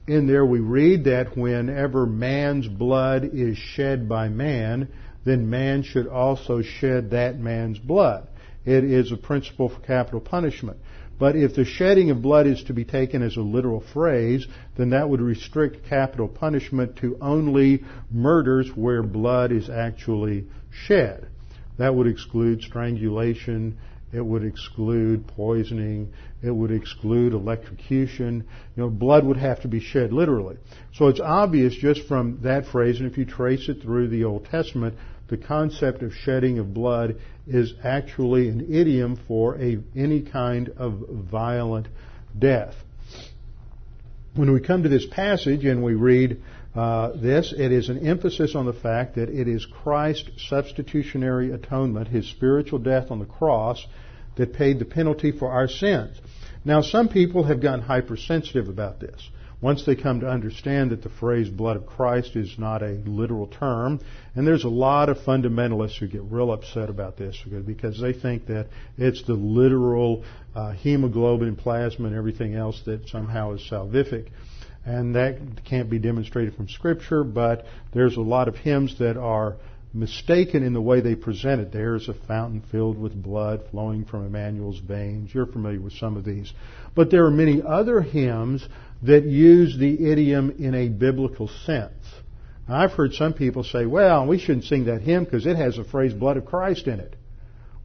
[0.07, 4.87] in there we read that whenever man's blood is shed by man,
[5.25, 8.29] then man should also shed that man's blood.
[8.65, 10.79] It is a principle for capital punishment.
[11.19, 14.91] But if the shedding of blood is to be taken as a literal phrase, then
[14.91, 21.27] that would restrict capital punishment to only murders where blood is actually shed.
[21.77, 23.79] That would exclude strangulation,
[24.13, 28.45] it would exclude poisoning, it would exclude electrocution.
[28.77, 30.57] You know, blood would have to be shed literally.
[30.95, 34.47] So it's obvious just from that phrase, and if you trace it through the Old
[34.47, 34.97] Testament,
[35.29, 41.03] the concept of shedding of blood is actually an idiom for a, any kind of
[41.11, 41.89] violent
[42.39, 42.75] death.
[44.35, 46.41] When we come to this passage and we read
[46.75, 52.09] uh, this, it is an emphasis on the fact that it is Christ's substitutionary atonement,
[52.09, 53.87] his spiritual death on the cross,
[54.37, 56.21] that paid the penalty for our sins.
[56.65, 59.29] Now, some people have gotten hypersensitive about this
[59.65, 63.47] once they come to understand that the phrase blood of Christ is not a literal
[63.47, 63.99] term,
[64.35, 67.35] and there's a lot of fundamentalists who get real upset about this
[67.67, 68.67] because they think that
[68.99, 70.23] it's the literal
[70.55, 74.29] uh, hemoglobin, plasma, and everything else that somehow is salvific.
[74.87, 79.57] And that can't be demonstrated from Scripture, but there's a lot of hymns that are
[79.95, 81.73] mistaken in the way they present it.
[81.73, 85.33] There's a fountain filled with blood flowing from Emmanuel's veins.
[85.33, 86.53] You're familiar with some of these.
[86.95, 88.67] But there are many other hymns
[89.03, 92.05] that use the idiom in a biblical sense.
[92.69, 95.85] I've heard some people say, well, we shouldn't sing that hymn because it has the
[95.85, 97.15] phrase blood of Christ in it.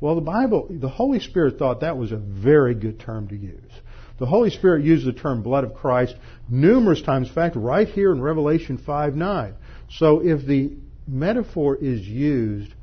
[0.01, 3.71] Well, the Bible, the Holy Spirit thought that was a very good term to use.
[4.19, 6.15] The Holy Spirit uses the term blood of Christ
[6.49, 7.29] numerous times.
[7.29, 9.53] In fact, right here in Revelation 5 9.
[9.89, 10.73] So if the
[11.07, 12.73] metaphor is used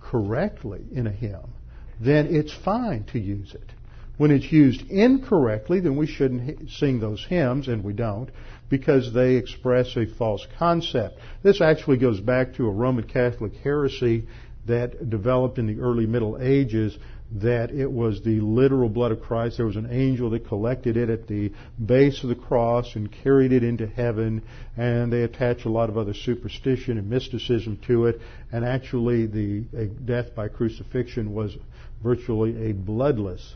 [0.00, 1.52] correctly in a hymn,
[2.00, 3.72] then it's fine to use it.
[4.16, 8.30] When it's used incorrectly, then we shouldn't sing those hymns, and we don't,
[8.70, 11.18] because they express a false concept.
[11.42, 14.26] This actually goes back to a Roman Catholic heresy
[14.66, 16.96] that developed in the early Middle Ages
[17.32, 19.56] that it was the literal blood of Christ.
[19.56, 21.52] There was an angel that collected it at the
[21.84, 24.42] base of the cross and carried it into heaven,
[24.76, 28.20] and they attach a lot of other superstition and mysticism to it.
[28.52, 31.56] And actually, the death by crucifixion was
[32.02, 33.54] virtually a bloodless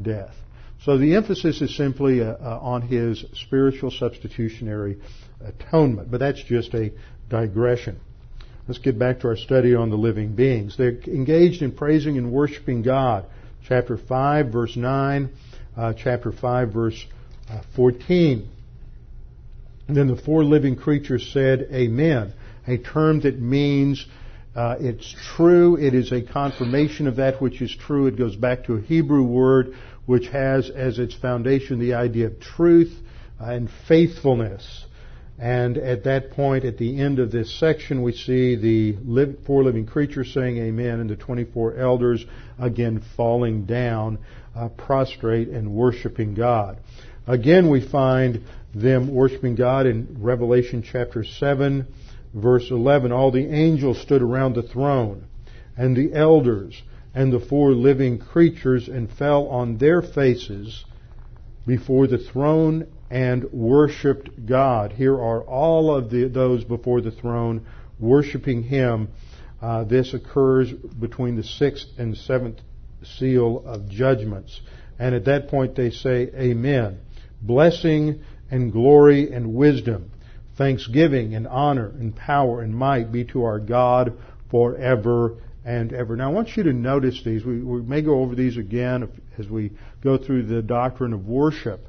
[0.00, 0.34] death.
[0.82, 4.98] So the emphasis is simply uh, uh, on his spiritual substitutionary
[5.40, 6.92] atonement, but that's just a
[7.30, 8.00] digression.
[8.68, 10.76] Let's get back to our study on the living beings.
[10.76, 13.26] They're engaged in praising and worshiping God.
[13.68, 15.30] Chapter 5, verse 9,
[15.76, 17.06] uh, chapter 5, verse
[17.48, 18.48] uh, 14.
[19.86, 22.32] And then the four living creatures said, Amen,
[22.66, 24.04] a term that means
[24.56, 25.76] uh, it's true.
[25.76, 28.08] It is a confirmation of that which is true.
[28.08, 29.74] It goes back to a Hebrew word
[30.06, 32.92] which has as its foundation the idea of truth
[33.38, 34.85] and faithfulness.
[35.38, 39.86] And at that point, at the end of this section, we see the four living
[39.86, 42.24] creatures saying amen and the 24 elders
[42.58, 44.18] again falling down,
[44.54, 46.78] uh, prostrate and worshiping God.
[47.26, 48.44] Again, we find
[48.74, 51.86] them worshiping God in Revelation chapter 7
[52.36, 55.24] verse 11, all the angels stood around the throne,
[55.76, 56.82] and the elders,
[57.14, 60.84] and the four living creatures, and fell on their faces
[61.66, 64.92] before the throne and worshiped God.
[64.92, 67.66] Here are all of the, those before the throne
[67.98, 69.08] worshiping Him.
[69.60, 72.60] Uh, this occurs between the sixth and seventh
[73.02, 74.60] seal of judgments.
[74.98, 77.00] And at that point they say, Amen.
[77.40, 80.10] Blessing and glory and wisdom,
[80.56, 84.16] thanksgiving and honor and power and might be to our God
[84.50, 86.16] forever and ever.
[86.16, 87.44] Now I want you to notice these.
[87.44, 91.86] We, we may go over these again as we go through the doctrine of worship,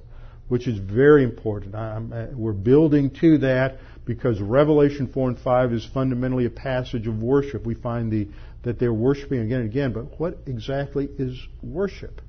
[0.48, 1.76] which is very important.
[1.76, 7.22] I, we're building to that because Revelation 4 and 5 is fundamentally a passage of
[7.22, 7.66] worship.
[7.66, 8.30] We find the,
[8.64, 12.22] that they're worshiping again and again, but what exactly is worship?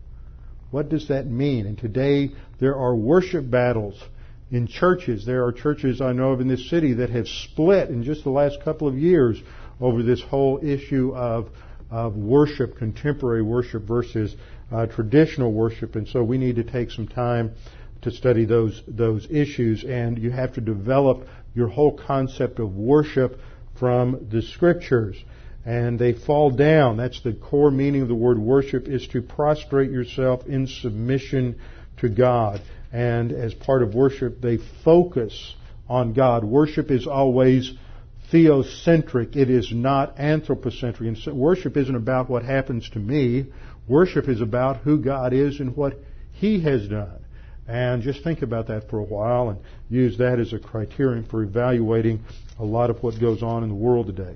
[0.71, 1.67] What does that mean?
[1.67, 4.03] And today there are worship battles
[4.51, 5.25] in churches.
[5.25, 8.31] There are churches I know of in this city that have split in just the
[8.31, 9.41] last couple of years
[9.81, 11.49] over this whole issue of,
[11.91, 14.35] of worship, contemporary worship versus
[14.73, 15.97] uh, traditional worship.
[15.97, 17.53] And so we need to take some time
[18.03, 19.85] to study those, those issues.
[19.85, 23.39] And you have to develop your whole concept of worship
[23.79, 25.17] from the scriptures
[25.69, 26.97] and they fall down.
[26.97, 31.61] That's the core meaning of the word worship is to prostrate yourself in submission
[31.99, 32.63] to God.
[32.91, 35.55] And as part of worship, they focus
[35.87, 36.43] on God.
[36.43, 37.71] Worship is always
[38.33, 39.37] theocentric.
[39.37, 41.07] It is not anthropocentric.
[41.07, 43.53] And so worship isn't about what happens to me.
[43.87, 45.99] Worship is about who God is and what
[46.33, 47.21] He has done.
[47.69, 49.61] And just think about that for a while and
[49.91, 52.25] use that as a criterion for evaluating
[52.59, 54.35] a lot of what goes on in the world today.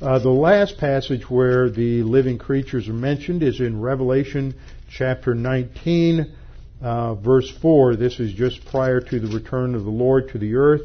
[0.00, 4.54] Uh, the last passage where the living creatures are mentioned is in Revelation
[4.88, 6.34] chapter 19,
[6.80, 7.96] uh, verse 4.
[7.96, 10.82] This is just prior to the return of the Lord to the earth.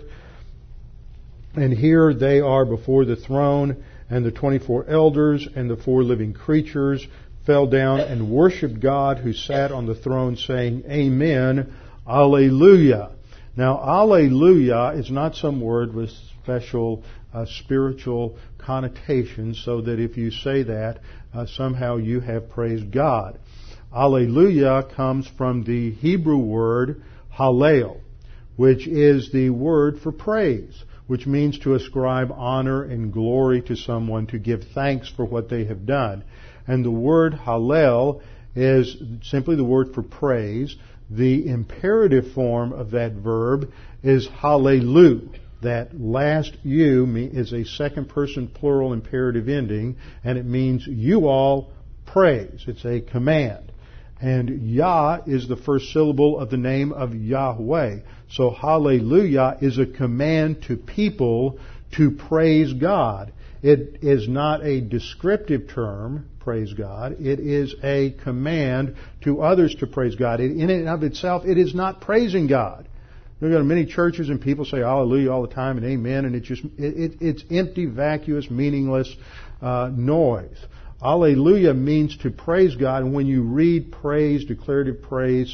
[1.56, 6.34] And here they are before the throne, and the 24 elders and the four living
[6.34, 7.08] creatures
[7.46, 11.74] fell down and worshiped God who sat on the throne, saying, Amen,
[12.08, 13.12] Alleluia.
[13.56, 16.10] Now, Alleluia is not some word with
[16.44, 21.00] special uh, spiritual connotation so that if you say that,
[21.34, 23.40] uh, somehow you have praised God.
[23.94, 27.04] Alleluia comes from the Hebrew word
[27.38, 27.98] hallel,
[28.56, 34.28] which is the word for praise, which means to ascribe honor and glory to someone,
[34.28, 36.24] to give thanks for what they have done.
[36.68, 38.22] And the word hallel
[38.56, 40.76] is simply the word for praise.
[41.10, 43.72] The imperative form of that verb
[44.04, 45.30] is hallelu,
[45.62, 51.72] that last you is a second person plural imperative ending, and it means you all
[52.06, 52.64] praise.
[52.68, 53.72] It's a command.
[54.22, 58.00] And Yah is the first syllable of the name of Yahweh.
[58.30, 61.60] So hallelujah is a command to people
[61.98, 63.34] to praise God.
[63.62, 67.14] It is not a descriptive term, praise God.
[67.20, 70.40] It is a command to others to praise God.
[70.40, 72.88] in and of itself, it is not praising God.
[73.40, 76.36] We go to many churches and people say hallelujah all the time and amen, and
[76.36, 79.14] it just it, it, it's empty, vacuous, meaningless
[79.62, 80.58] uh, noise.
[81.02, 85.54] Alleluia means to praise God, and when you read praise, declarative praise,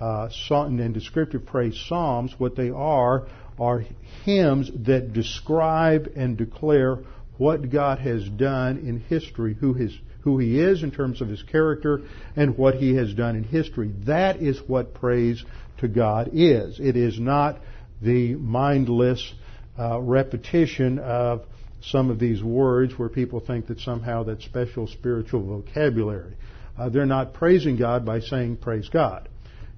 [0.00, 3.26] uh, and descriptive praise psalms, what they are
[3.58, 3.84] are
[4.24, 6.98] hymns that describe and declare
[7.38, 11.42] what God has done in history, who his who he is in terms of his
[11.42, 12.02] character
[12.36, 13.92] and what he has done in history.
[14.06, 15.44] That is what praise
[15.78, 16.78] to God is.
[16.78, 17.60] It is not
[18.02, 19.32] the mindless
[19.78, 21.44] uh, repetition of
[21.82, 26.36] some of these words where people think that somehow that's special spiritual vocabulary.
[26.78, 29.28] Uh, they're not praising God by saying praise God.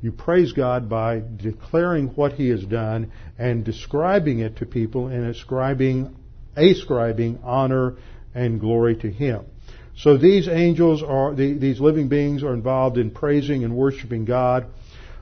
[0.01, 5.27] You praise God by declaring what He has done and describing it to people and
[5.27, 6.17] ascribing,
[6.57, 7.97] ascribing honor
[8.35, 9.45] and glory to Him.
[9.97, 14.67] So these angels are, these living beings are involved in praising and worshiping God.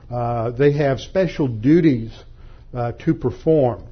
[0.09, 2.11] Uh, they have special duties
[2.73, 3.83] uh, to perform,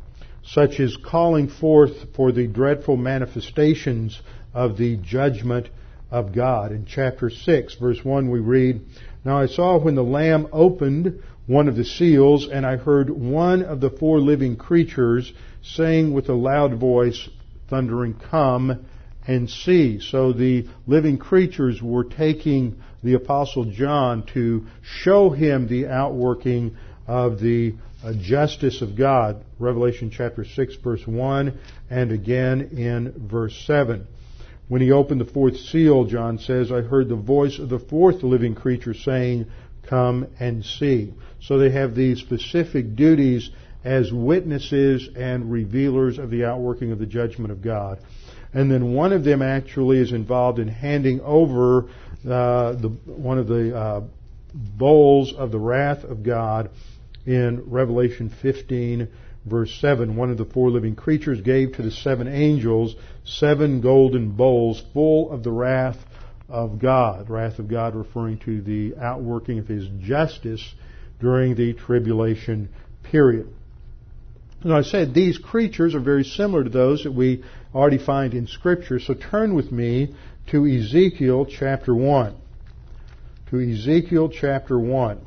[0.43, 4.19] such as calling forth for the dreadful manifestations
[4.53, 5.69] of the judgment
[6.11, 6.71] of God.
[6.71, 8.81] In chapter 6, verse 1, we read,
[9.23, 13.63] Now I saw when the Lamb opened one of the seals, and I heard one
[13.63, 17.27] of the four living creatures saying with a loud voice,
[17.69, 18.85] thundering, Come
[19.27, 19.99] and see.
[19.99, 26.75] So the living creatures were taking the Apostle John to show him the outworking
[27.07, 29.43] of the uh, justice of God.
[29.57, 31.57] Revelation chapter 6 verse 1
[31.89, 34.07] and again in verse 7.
[34.67, 38.21] When he opened the fourth seal, John says, I heard the voice of the fourth
[38.21, 39.47] living creature saying,
[39.87, 41.13] Come and see.
[41.41, 43.49] So they have these specific duties
[43.83, 47.99] as witnesses and revealers of the outworking of the judgment of God.
[48.53, 51.89] And then one of them actually is involved in handing over
[52.25, 54.01] uh, the, one of the uh,
[54.53, 56.69] bowls of the wrath of God
[57.25, 59.07] in Revelation 15
[59.45, 60.15] verse 7.
[60.15, 62.95] One of the four living creatures gave to the seven angels
[63.25, 65.97] seven golden bowls full of the wrath
[66.47, 67.29] of God.
[67.29, 70.73] Wrath of God referring to the outworking of His justice
[71.19, 72.69] during the tribulation
[73.03, 73.53] period.
[74.63, 77.43] As I said, these creatures are very similar to those that we
[77.73, 78.99] already find in Scripture.
[78.99, 80.13] So turn with me
[80.47, 82.35] to Ezekiel chapter 1.
[83.51, 85.19] To Ezekiel chapter 1.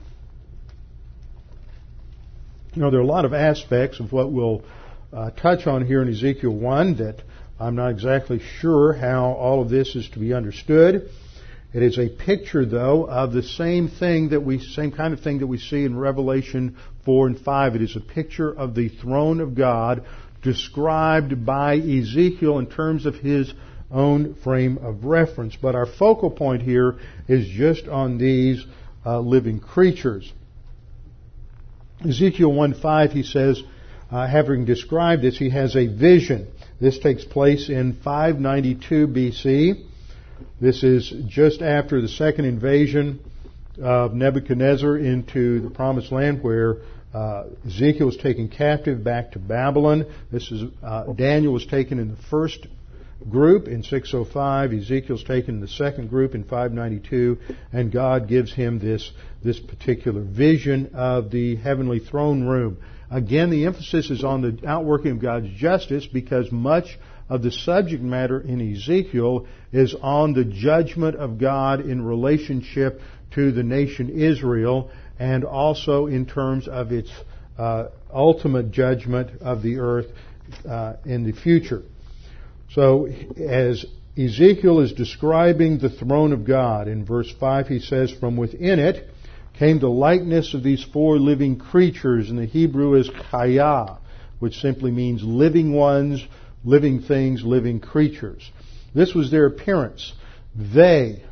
[2.75, 4.65] You know, there are a lot of aspects of what we'll
[5.13, 7.23] uh, touch on here in Ezekiel 1 that
[7.59, 11.09] I'm not exactly sure how all of this is to be understood.
[11.73, 15.39] It is a picture, though, of the same thing that we, same kind of thing
[15.39, 17.77] that we see in Revelation 4 and 5.
[17.77, 20.05] It is a picture of the throne of God
[20.43, 23.53] described by Ezekiel in terms of his
[23.91, 25.57] own frame of reference.
[25.57, 28.65] But our focal point here is just on these
[29.07, 30.31] uh, living creatures.
[32.07, 33.63] Ezekiel 1:5 he says,
[34.11, 36.49] uh, having described this, he has a vision.
[36.81, 39.87] This takes place in 592 BC.
[40.63, 43.19] This is just after the second invasion
[43.83, 46.77] of Nebuchadnezzar into the promised land where
[47.13, 50.07] uh, Ezekiel was taken captive back to Babylon.
[50.31, 52.69] This is uh, Daniel was taken in the first
[53.29, 54.73] group in 605.
[54.73, 57.39] Ezekiel's taken in the second group in 592,
[57.73, 59.11] and God gives him this
[59.43, 62.77] this particular vision of the heavenly throne room.
[63.11, 66.99] Again, the emphasis is on the outworking of God's justice because much
[67.33, 73.53] of the subject matter in Ezekiel is on the judgment of God in relationship to
[73.53, 77.11] the nation Israel and also in terms of its
[77.57, 80.09] uh, ultimate judgment of the earth
[80.69, 81.83] uh, in the future.
[82.73, 83.87] So, as
[84.19, 89.09] Ezekiel is describing the throne of God, in verse 5 he says, From within it
[89.59, 93.97] came the likeness of these four living creatures, and the Hebrew is chaya,
[94.39, 96.23] which simply means living ones
[96.65, 98.51] living things, living creatures.
[98.95, 100.13] This was their appearance.
[100.55, 101.25] They,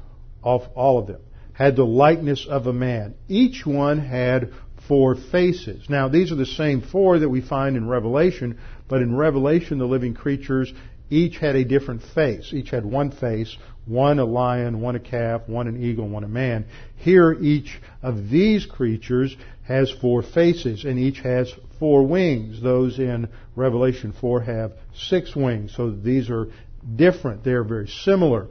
[0.42, 1.20] of all of them,
[1.52, 3.14] had the likeness of a man.
[3.28, 4.52] Each one had
[4.88, 5.88] four faces.
[5.88, 8.58] Now, these are the same four that we find in Revelation,
[8.88, 10.72] but in Revelation, the living creatures
[11.10, 12.52] each had a different face.
[12.52, 16.28] Each had one face, one a lion, one a calf, one an eagle, one a
[16.28, 16.66] man.
[16.96, 19.36] Here, each of these creatures
[19.70, 22.60] has four faces, and each has four wings.
[22.60, 25.72] Those in Revelation 4 have six wings.
[25.76, 26.48] So these are
[26.96, 27.44] different.
[27.44, 28.48] They're very similar,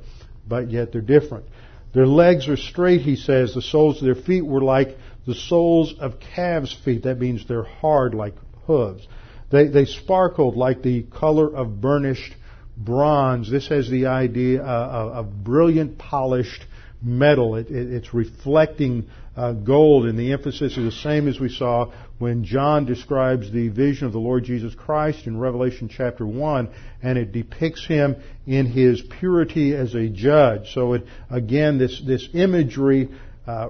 [0.48, 1.46] but yet they're different.
[1.94, 3.54] Their legs are straight, he says.
[3.54, 4.96] The soles of their feet were like
[5.28, 7.04] the soles of calves' feet.
[7.04, 9.06] That means they're hard like hooves.
[9.52, 12.34] They, they sparkled like the color of burnished
[12.78, 13.52] bronze.
[13.52, 16.66] This has the idea uh, of brilliant polished
[17.02, 17.58] metal.
[17.58, 21.92] It, it, it's reflecting uh, gold, and the emphasis is the same as we saw
[22.18, 26.70] when John describes the vision of the Lord Jesus Christ in Revelation chapter 1,
[27.02, 30.74] and it depicts him in his purity as a judge.
[30.74, 33.10] So it, again, this, this imagery
[33.48, 33.70] uh,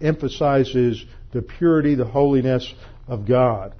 [0.00, 2.72] emphasizes the purity, the holiness
[3.08, 3.74] of God.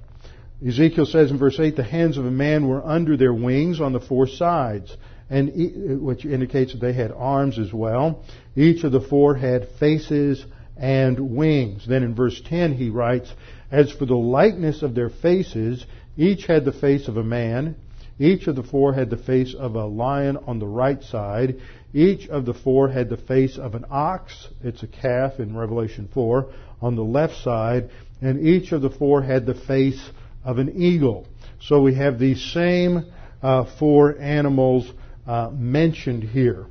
[0.65, 3.93] Ezekiel says in verse 8, the hands of a man were under their wings on
[3.93, 4.95] the four sides,
[5.29, 8.23] and which indicates that they had arms as well.
[8.55, 10.45] Each of the four had faces
[10.81, 11.85] and wings.
[11.87, 13.31] Then in verse 10 he writes,
[13.71, 15.85] As for the likeness of their faces,
[16.17, 17.75] each had the face of a man,
[18.19, 21.57] each of the four had the face of a lion on the right side,
[21.93, 26.09] each of the four had the face of an ox, it's a calf in Revelation
[26.11, 26.49] 4,
[26.81, 30.01] on the left side, and each of the four had the face
[30.43, 31.27] of an eagle.
[31.59, 33.05] So we have these same
[33.43, 34.91] uh, four animals
[35.27, 36.65] uh, mentioned here.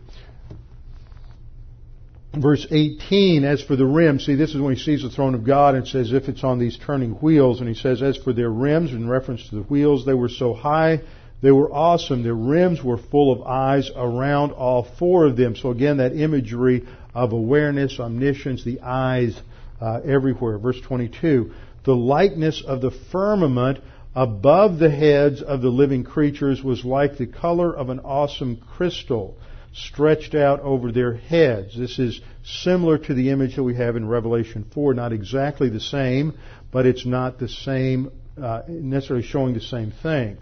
[2.32, 5.44] Verse 18, as for the rims, see this is when he sees the throne of
[5.44, 8.50] God and says if it's on these turning wheels, and he says as for their
[8.50, 11.00] rims, in reference to the wheels, they were so high,
[11.42, 12.22] they were awesome.
[12.22, 15.56] Their rims were full of eyes around all four of them.
[15.56, 19.36] So again, that imagery of awareness, omniscience, the eyes
[19.80, 20.58] uh, everywhere.
[20.58, 21.52] Verse 22,
[21.84, 23.80] the likeness of the firmament
[24.14, 29.36] above the heads of the living creatures was like the color of an awesome crystal
[29.72, 31.76] stretched out over their heads.
[31.76, 35.80] This is similar to the image that we have in Revelation 4, not exactly the
[35.80, 36.34] same,
[36.72, 38.10] but it's not the same,
[38.40, 40.38] uh, necessarily showing the same thing.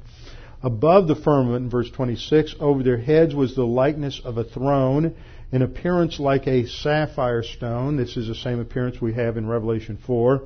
[0.62, 5.14] Above the firmament, in verse 26, over their heads was the likeness of a throne,
[5.52, 7.96] an appearance like a sapphire stone.
[7.96, 10.42] This is the same appearance we have in Revelation 4.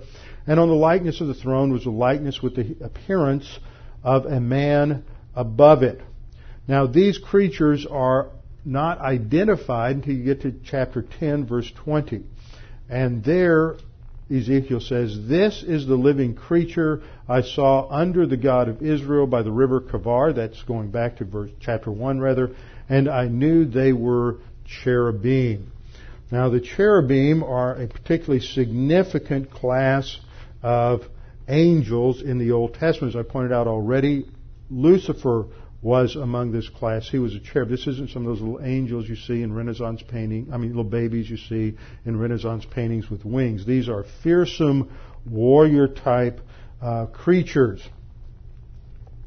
[0.46, 3.58] And on the likeness of the throne was a likeness with the appearance
[4.04, 5.04] of a man
[5.34, 6.00] above it.
[6.68, 8.30] Now these creatures are
[8.64, 12.22] not identified until you get to chapter 10 verse 20.
[12.88, 13.76] And there
[14.32, 19.42] Ezekiel says, This is the living creature I saw under the God of Israel by
[19.42, 20.34] the river Chebar.
[20.34, 22.54] That's going back to verse, chapter 1 rather.
[22.88, 25.72] And I knew they were cherubim.
[26.30, 30.18] Now, the cherubim are a particularly significant class
[30.62, 31.02] of
[31.46, 33.14] angels in the Old Testament.
[33.14, 34.26] As I pointed out already,
[34.70, 35.46] Lucifer
[35.82, 37.08] was among this class.
[37.08, 37.68] He was a cherub.
[37.68, 40.48] This isn't some of those little angels you see in Renaissance painting.
[40.52, 41.76] I mean, little babies you see
[42.06, 43.66] in Renaissance paintings with wings.
[43.66, 44.96] These are fearsome
[45.28, 46.40] warrior type
[46.80, 47.82] uh, creatures,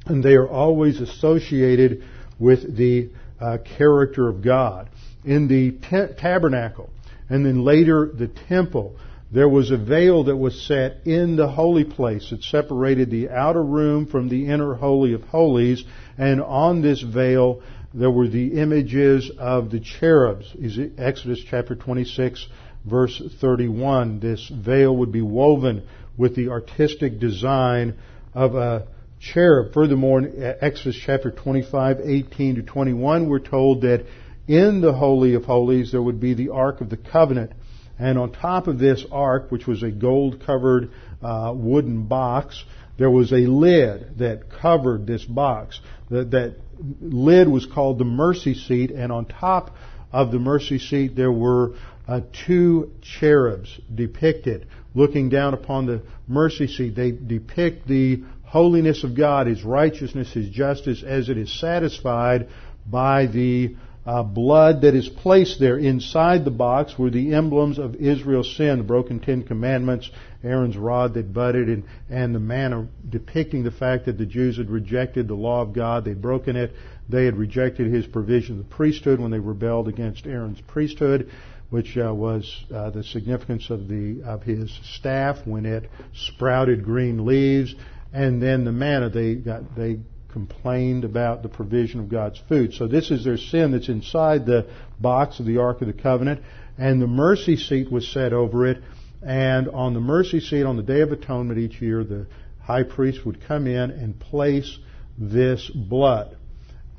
[0.05, 2.03] and they are always associated
[2.39, 4.89] with the uh, character of God.
[5.25, 6.89] In the te- tabernacle,
[7.29, 8.95] and then later the temple,
[9.31, 12.31] there was a veil that was set in the holy place.
[12.31, 15.83] It separated the outer room from the inner holy of holies,
[16.17, 17.61] and on this veil
[17.93, 20.53] there were the images of the cherubs.
[20.97, 22.47] Exodus chapter 26
[22.85, 24.19] verse 31.
[24.19, 25.83] This veil would be woven
[26.17, 27.95] with the artistic design
[28.33, 28.87] of a
[29.19, 29.73] cherub.
[29.73, 34.05] Furthermore, in Exodus chapter 25, 18 to 21, we're told that
[34.47, 37.51] in the Holy of Holies there would be the Ark of the Covenant.
[37.97, 40.91] And on top of this ark, which was a gold covered
[41.21, 42.63] uh, wooden box,
[42.97, 45.79] there was a lid that covered this box.
[46.09, 46.55] That, that
[47.01, 49.75] lid was called the mercy seat, and on top
[50.11, 51.75] of the mercy seat there were
[52.07, 56.95] uh, two cherubs depicted looking down upon the mercy seat.
[56.95, 62.47] They depict the holiness of God, His righteousness, His justice as it is satisfied
[62.85, 63.75] by the
[64.05, 68.77] uh, blood that is placed there inside the box were the emblems of Israel's sin,
[68.77, 70.09] the broken Ten Commandments,
[70.43, 74.69] Aaron's rod that budded, and, and the manna depicting the fact that the Jews had
[74.69, 76.05] rejected the law of God.
[76.05, 76.71] They'd broken it.
[77.09, 81.31] They had rejected his provision of the priesthood when they rebelled against Aaron's priesthood,
[81.71, 87.25] which uh, was uh, the significance of the of his staff when it sprouted green
[87.25, 87.73] leaves,
[88.13, 89.97] and then the manna they got they
[90.35, 92.73] complained about the provision of God's food.
[92.73, 94.67] So this is their sin that's inside the
[94.99, 96.41] box of the Ark of the Covenant,
[96.77, 98.83] and the mercy seat was set over it.
[99.25, 102.27] And on the mercy seat on the Day of Atonement each year, the
[102.61, 104.77] high priest would come in and place
[105.17, 106.35] this blood.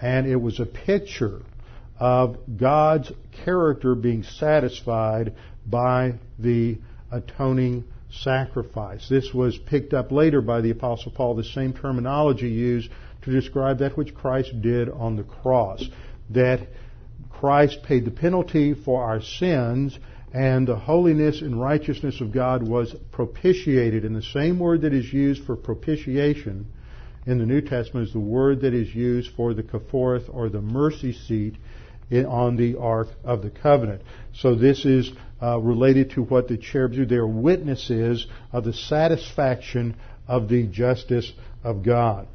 [0.01, 1.43] And it was a picture
[2.01, 3.13] of God's
[3.45, 5.35] character being satisfied
[5.67, 6.79] by the
[7.13, 9.07] atoning sacrifice.
[9.11, 12.89] This was picked up later by the Apostle Paul, the same terminology used
[13.27, 15.85] to describe that which Christ did on the cross.
[16.31, 16.61] That
[17.29, 19.99] Christ paid the penalty for our sins
[20.33, 24.05] and the holiness and righteousness of God was propitiated.
[24.05, 26.67] And the same word that is used for propitiation
[27.27, 30.61] in the New Testament is the word that is used for the Kapporeth or the
[30.61, 31.57] mercy seat
[32.13, 34.03] on the Ark of the Covenant.
[34.35, 35.11] So this is
[35.43, 37.07] uh, related to what the cherubs do.
[37.07, 39.97] They are witnesses of the satisfaction
[40.29, 41.33] of the justice
[41.65, 42.29] of God.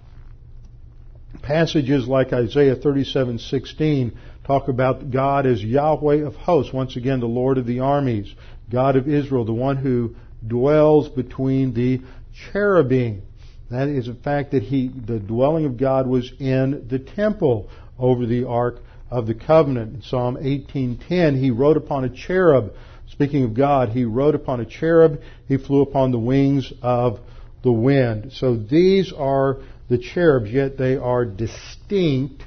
[1.41, 4.11] Passages like Isaiah 37:16
[4.45, 8.33] talk about God as Yahweh of hosts, once again the Lord of the armies,
[8.69, 10.15] God of Israel, the one who
[10.45, 12.01] dwells between the
[12.33, 13.21] cherubim.
[13.69, 18.25] That is a fact that he, the dwelling of God was in the temple over
[18.25, 18.79] the ark
[19.09, 19.95] of the covenant.
[19.95, 22.73] In Psalm 18:10, he rode upon a cherub.
[23.07, 25.21] Speaking of God, he rode upon a cherub.
[25.47, 27.19] He flew upon the wings of
[27.61, 28.31] the wind.
[28.33, 29.57] So these are
[29.91, 32.43] the cherubs, yet they are distinct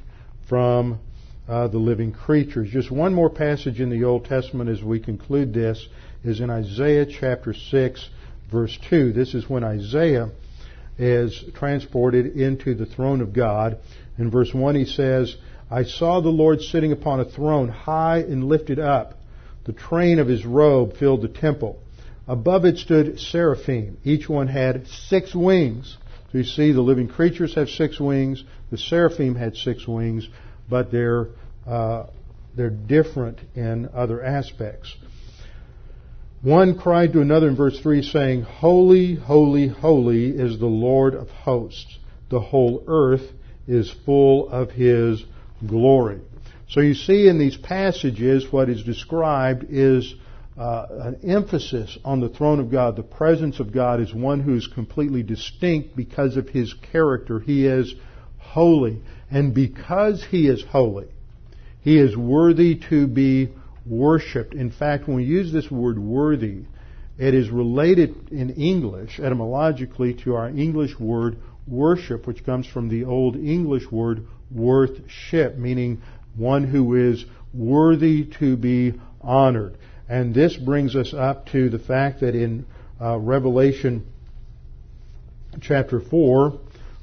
[0.49, 0.99] from
[1.47, 2.70] uh, the living creatures.
[2.70, 5.86] Just one more passage in the Old Testament as we conclude this
[6.24, 8.09] is in Isaiah chapter 6,
[8.51, 9.12] verse 2.
[9.12, 10.30] This is when Isaiah
[10.99, 13.76] is transported into the throne of God.
[14.16, 15.36] In verse 1 he says,
[15.70, 19.18] I saw the Lord sitting upon a throne high and lifted up.
[19.66, 21.78] The train of his robe filled the temple.
[22.26, 23.99] Above it stood seraphim.
[24.03, 25.99] Each one had six wings.
[26.35, 28.43] You see, the living creatures have six wings.
[28.72, 30.28] The seraphim had six wings,
[30.68, 31.28] but they're
[31.64, 32.07] uh,
[32.57, 34.97] they're different in other aspects.
[36.43, 41.30] One cried to another in verse 3 saying, Holy, holy, holy is the Lord of
[41.30, 41.99] hosts.
[42.30, 43.32] The whole earth
[43.66, 45.24] is full of His
[45.66, 46.20] glory.
[46.68, 50.14] So you see in these passages what is described is
[50.57, 52.96] uh, an emphasis on the throne of God.
[52.96, 57.40] The presence of God is one who is completely distinct because of his character.
[57.40, 57.94] He is
[58.38, 59.02] holy.
[59.30, 61.09] And because he is holy,
[61.80, 63.50] he is worthy to be
[63.84, 64.55] worshiped.
[64.55, 66.62] In fact, when we use this word worthy,
[67.18, 71.36] it is related in English, etymologically, to our English word
[71.66, 76.00] worship, which comes from the Old English word worthship, meaning
[76.36, 79.76] one who is worthy to be honored.
[80.14, 82.66] And this brings us up to the fact that in
[83.00, 84.06] uh, Revelation
[85.60, 86.56] chapter 4,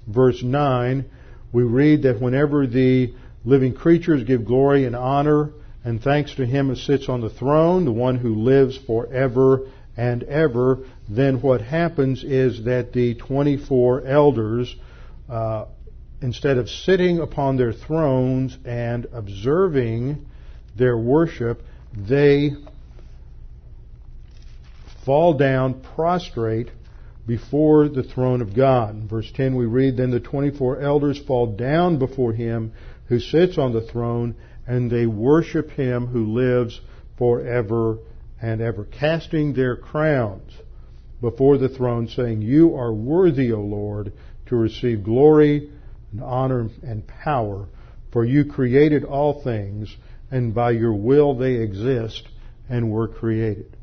[0.07, 1.03] verse 9,
[1.51, 5.51] we read that whenever the living creatures give glory and honor
[5.83, 10.23] and thanks to him who sits on the throne, the one who lives forever and
[10.23, 14.73] ever, then what happens is that the 24 elders,
[15.29, 15.65] uh,
[16.21, 20.25] instead of sitting upon their thrones and observing
[20.77, 21.61] their worship,
[21.93, 22.51] they
[25.11, 26.71] fall down prostrate
[27.27, 28.95] before the throne of God.
[28.95, 32.71] In verse 10 we read, Then the 24 elders fall down before him
[33.07, 34.35] who sits on the throne,
[34.65, 36.79] and they worship him who lives
[37.17, 37.97] forever
[38.41, 40.53] and ever, casting their crowns
[41.19, 44.13] before the throne, saying, You are worthy, O Lord,
[44.45, 45.69] to receive glory
[46.13, 47.67] and honor and power,
[48.13, 49.93] for you created all things,
[50.31, 52.29] and by your will they exist
[52.69, 53.75] and were created.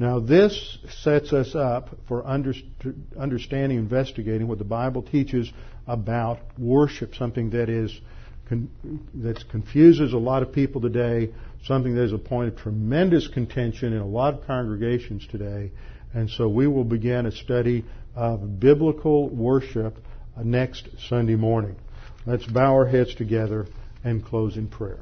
[0.00, 5.52] Now, this sets us up for understanding, investigating what the Bible teaches
[5.86, 8.00] about worship, something that is
[8.48, 11.34] that confuses a lot of people today,
[11.64, 15.70] something that is a point of tremendous contention in a lot of congregations today.
[16.14, 17.84] And so we will begin a study
[18.16, 19.98] of biblical worship
[20.42, 21.76] next Sunday morning.
[22.24, 23.66] Let's bow our heads together
[24.02, 25.00] and close in prayer.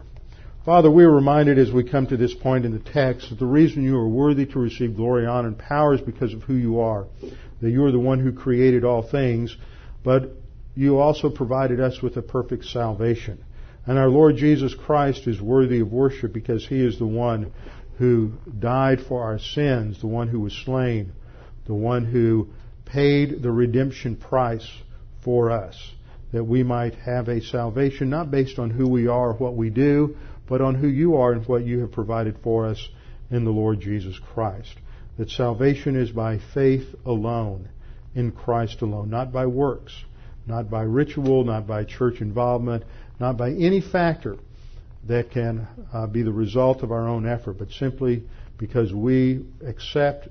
[0.68, 3.46] Father, we are reminded as we come to this point in the text that the
[3.46, 6.80] reason you are worthy to receive glory, honor, and power is because of who you
[6.80, 7.06] are.
[7.62, 9.56] That you are the one who created all things,
[10.04, 10.30] but
[10.74, 13.42] you also provided us with a perfect salvation.
[13.86, 17.50] And our Lord Jesus Christ is worthy of worship because He is the one
[17.96, 21.12] who died for our sins, the one who was slain,
[21.64, 22.48] the one who
[22.84, 24.70] paid the redemption price
[25.24, 25.92] for us,
[26.32, 29.70] that we might have a salvation not based on who we are or what we
[29.70, 30.14] do,
[30.48, 32.88] but on who you are and what you have provided for us
[33.30, 34.74] in the Lord Jesus Christ.
[35.18, 37.68] That salvation is by faith alone,
[38.14, 39.92] in Christ alone, not by works
[40.48, 42.82] not by ritual, not by church involvement,
[43.20, 44.36] not by any factor
[45.06, 48.22] that can uh, be the result of our own effort, but simply
[48.56, 50.28] because we accept,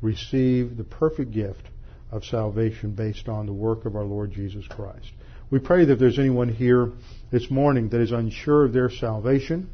[0.00, 1.62] receive the perfect gift
[2.10, 5.10] of salvation based on the work of our Lord Jesus Christ.
[5.50, 6.92] We pray that there's anyone here
[7.30, 9.70] this morning that is unsure of their salvation,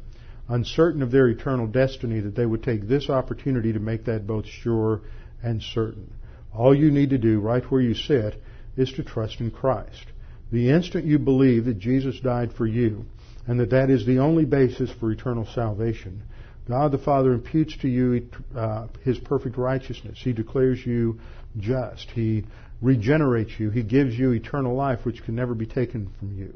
[0.47, 4.45] uncertain of their eternal destiny, that they would take this opportunity to make that both
[4.45, 5.01] sure
[5.43, 6.13] and certain.
[6.53, 8.41] All you need to do right where you sit
[8.77, 10.05] is to trust in Christ.
[10.49, 13.05] The instant you believe that Jesus died for you
[13.45, 16.23] and that that is the only basis for eternal salvation,
[16.67, 20.19] God the Father imputes to you uh, His perfect righteousness.
[20.21, 21.19] He declares you
[21.59, 22.09] just.
[22.11, 22.45] He
[22.81, 23.69] regenerates you.
[23.69, 26.55] He gives you eternal life, which can never be taken from you.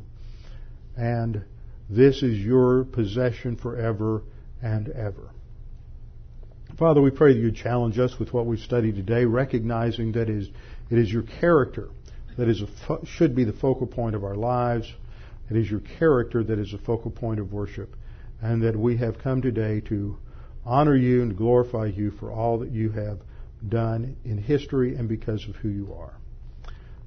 [0.96, 1.44] And
[1.90, 4.24] this is your possession forever
[4.62, 5.32] and ever.
[6.78, 10.38] Father, we pray that you challenge us with what we've studied today, recognizing that it
[10.38, 10.50] is,
[10.90, 11.90] it is your character
[12.38, 14.92] that is fo- should be the focal point of our lives.
[15.50, 17.96] It is your character that is the focal point of worship,
[18.42, 20.18] and that we have come today to
[20.64, 23.20] honor you and glorify you for all that you have
[23.68, 26.14] done in history and because of who you are.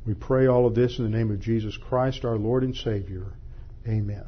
[0.06, 3.32] We pray all of this in the name of Jesus Christ, our Lord and Savior.
[3.86, 4.26] Amen.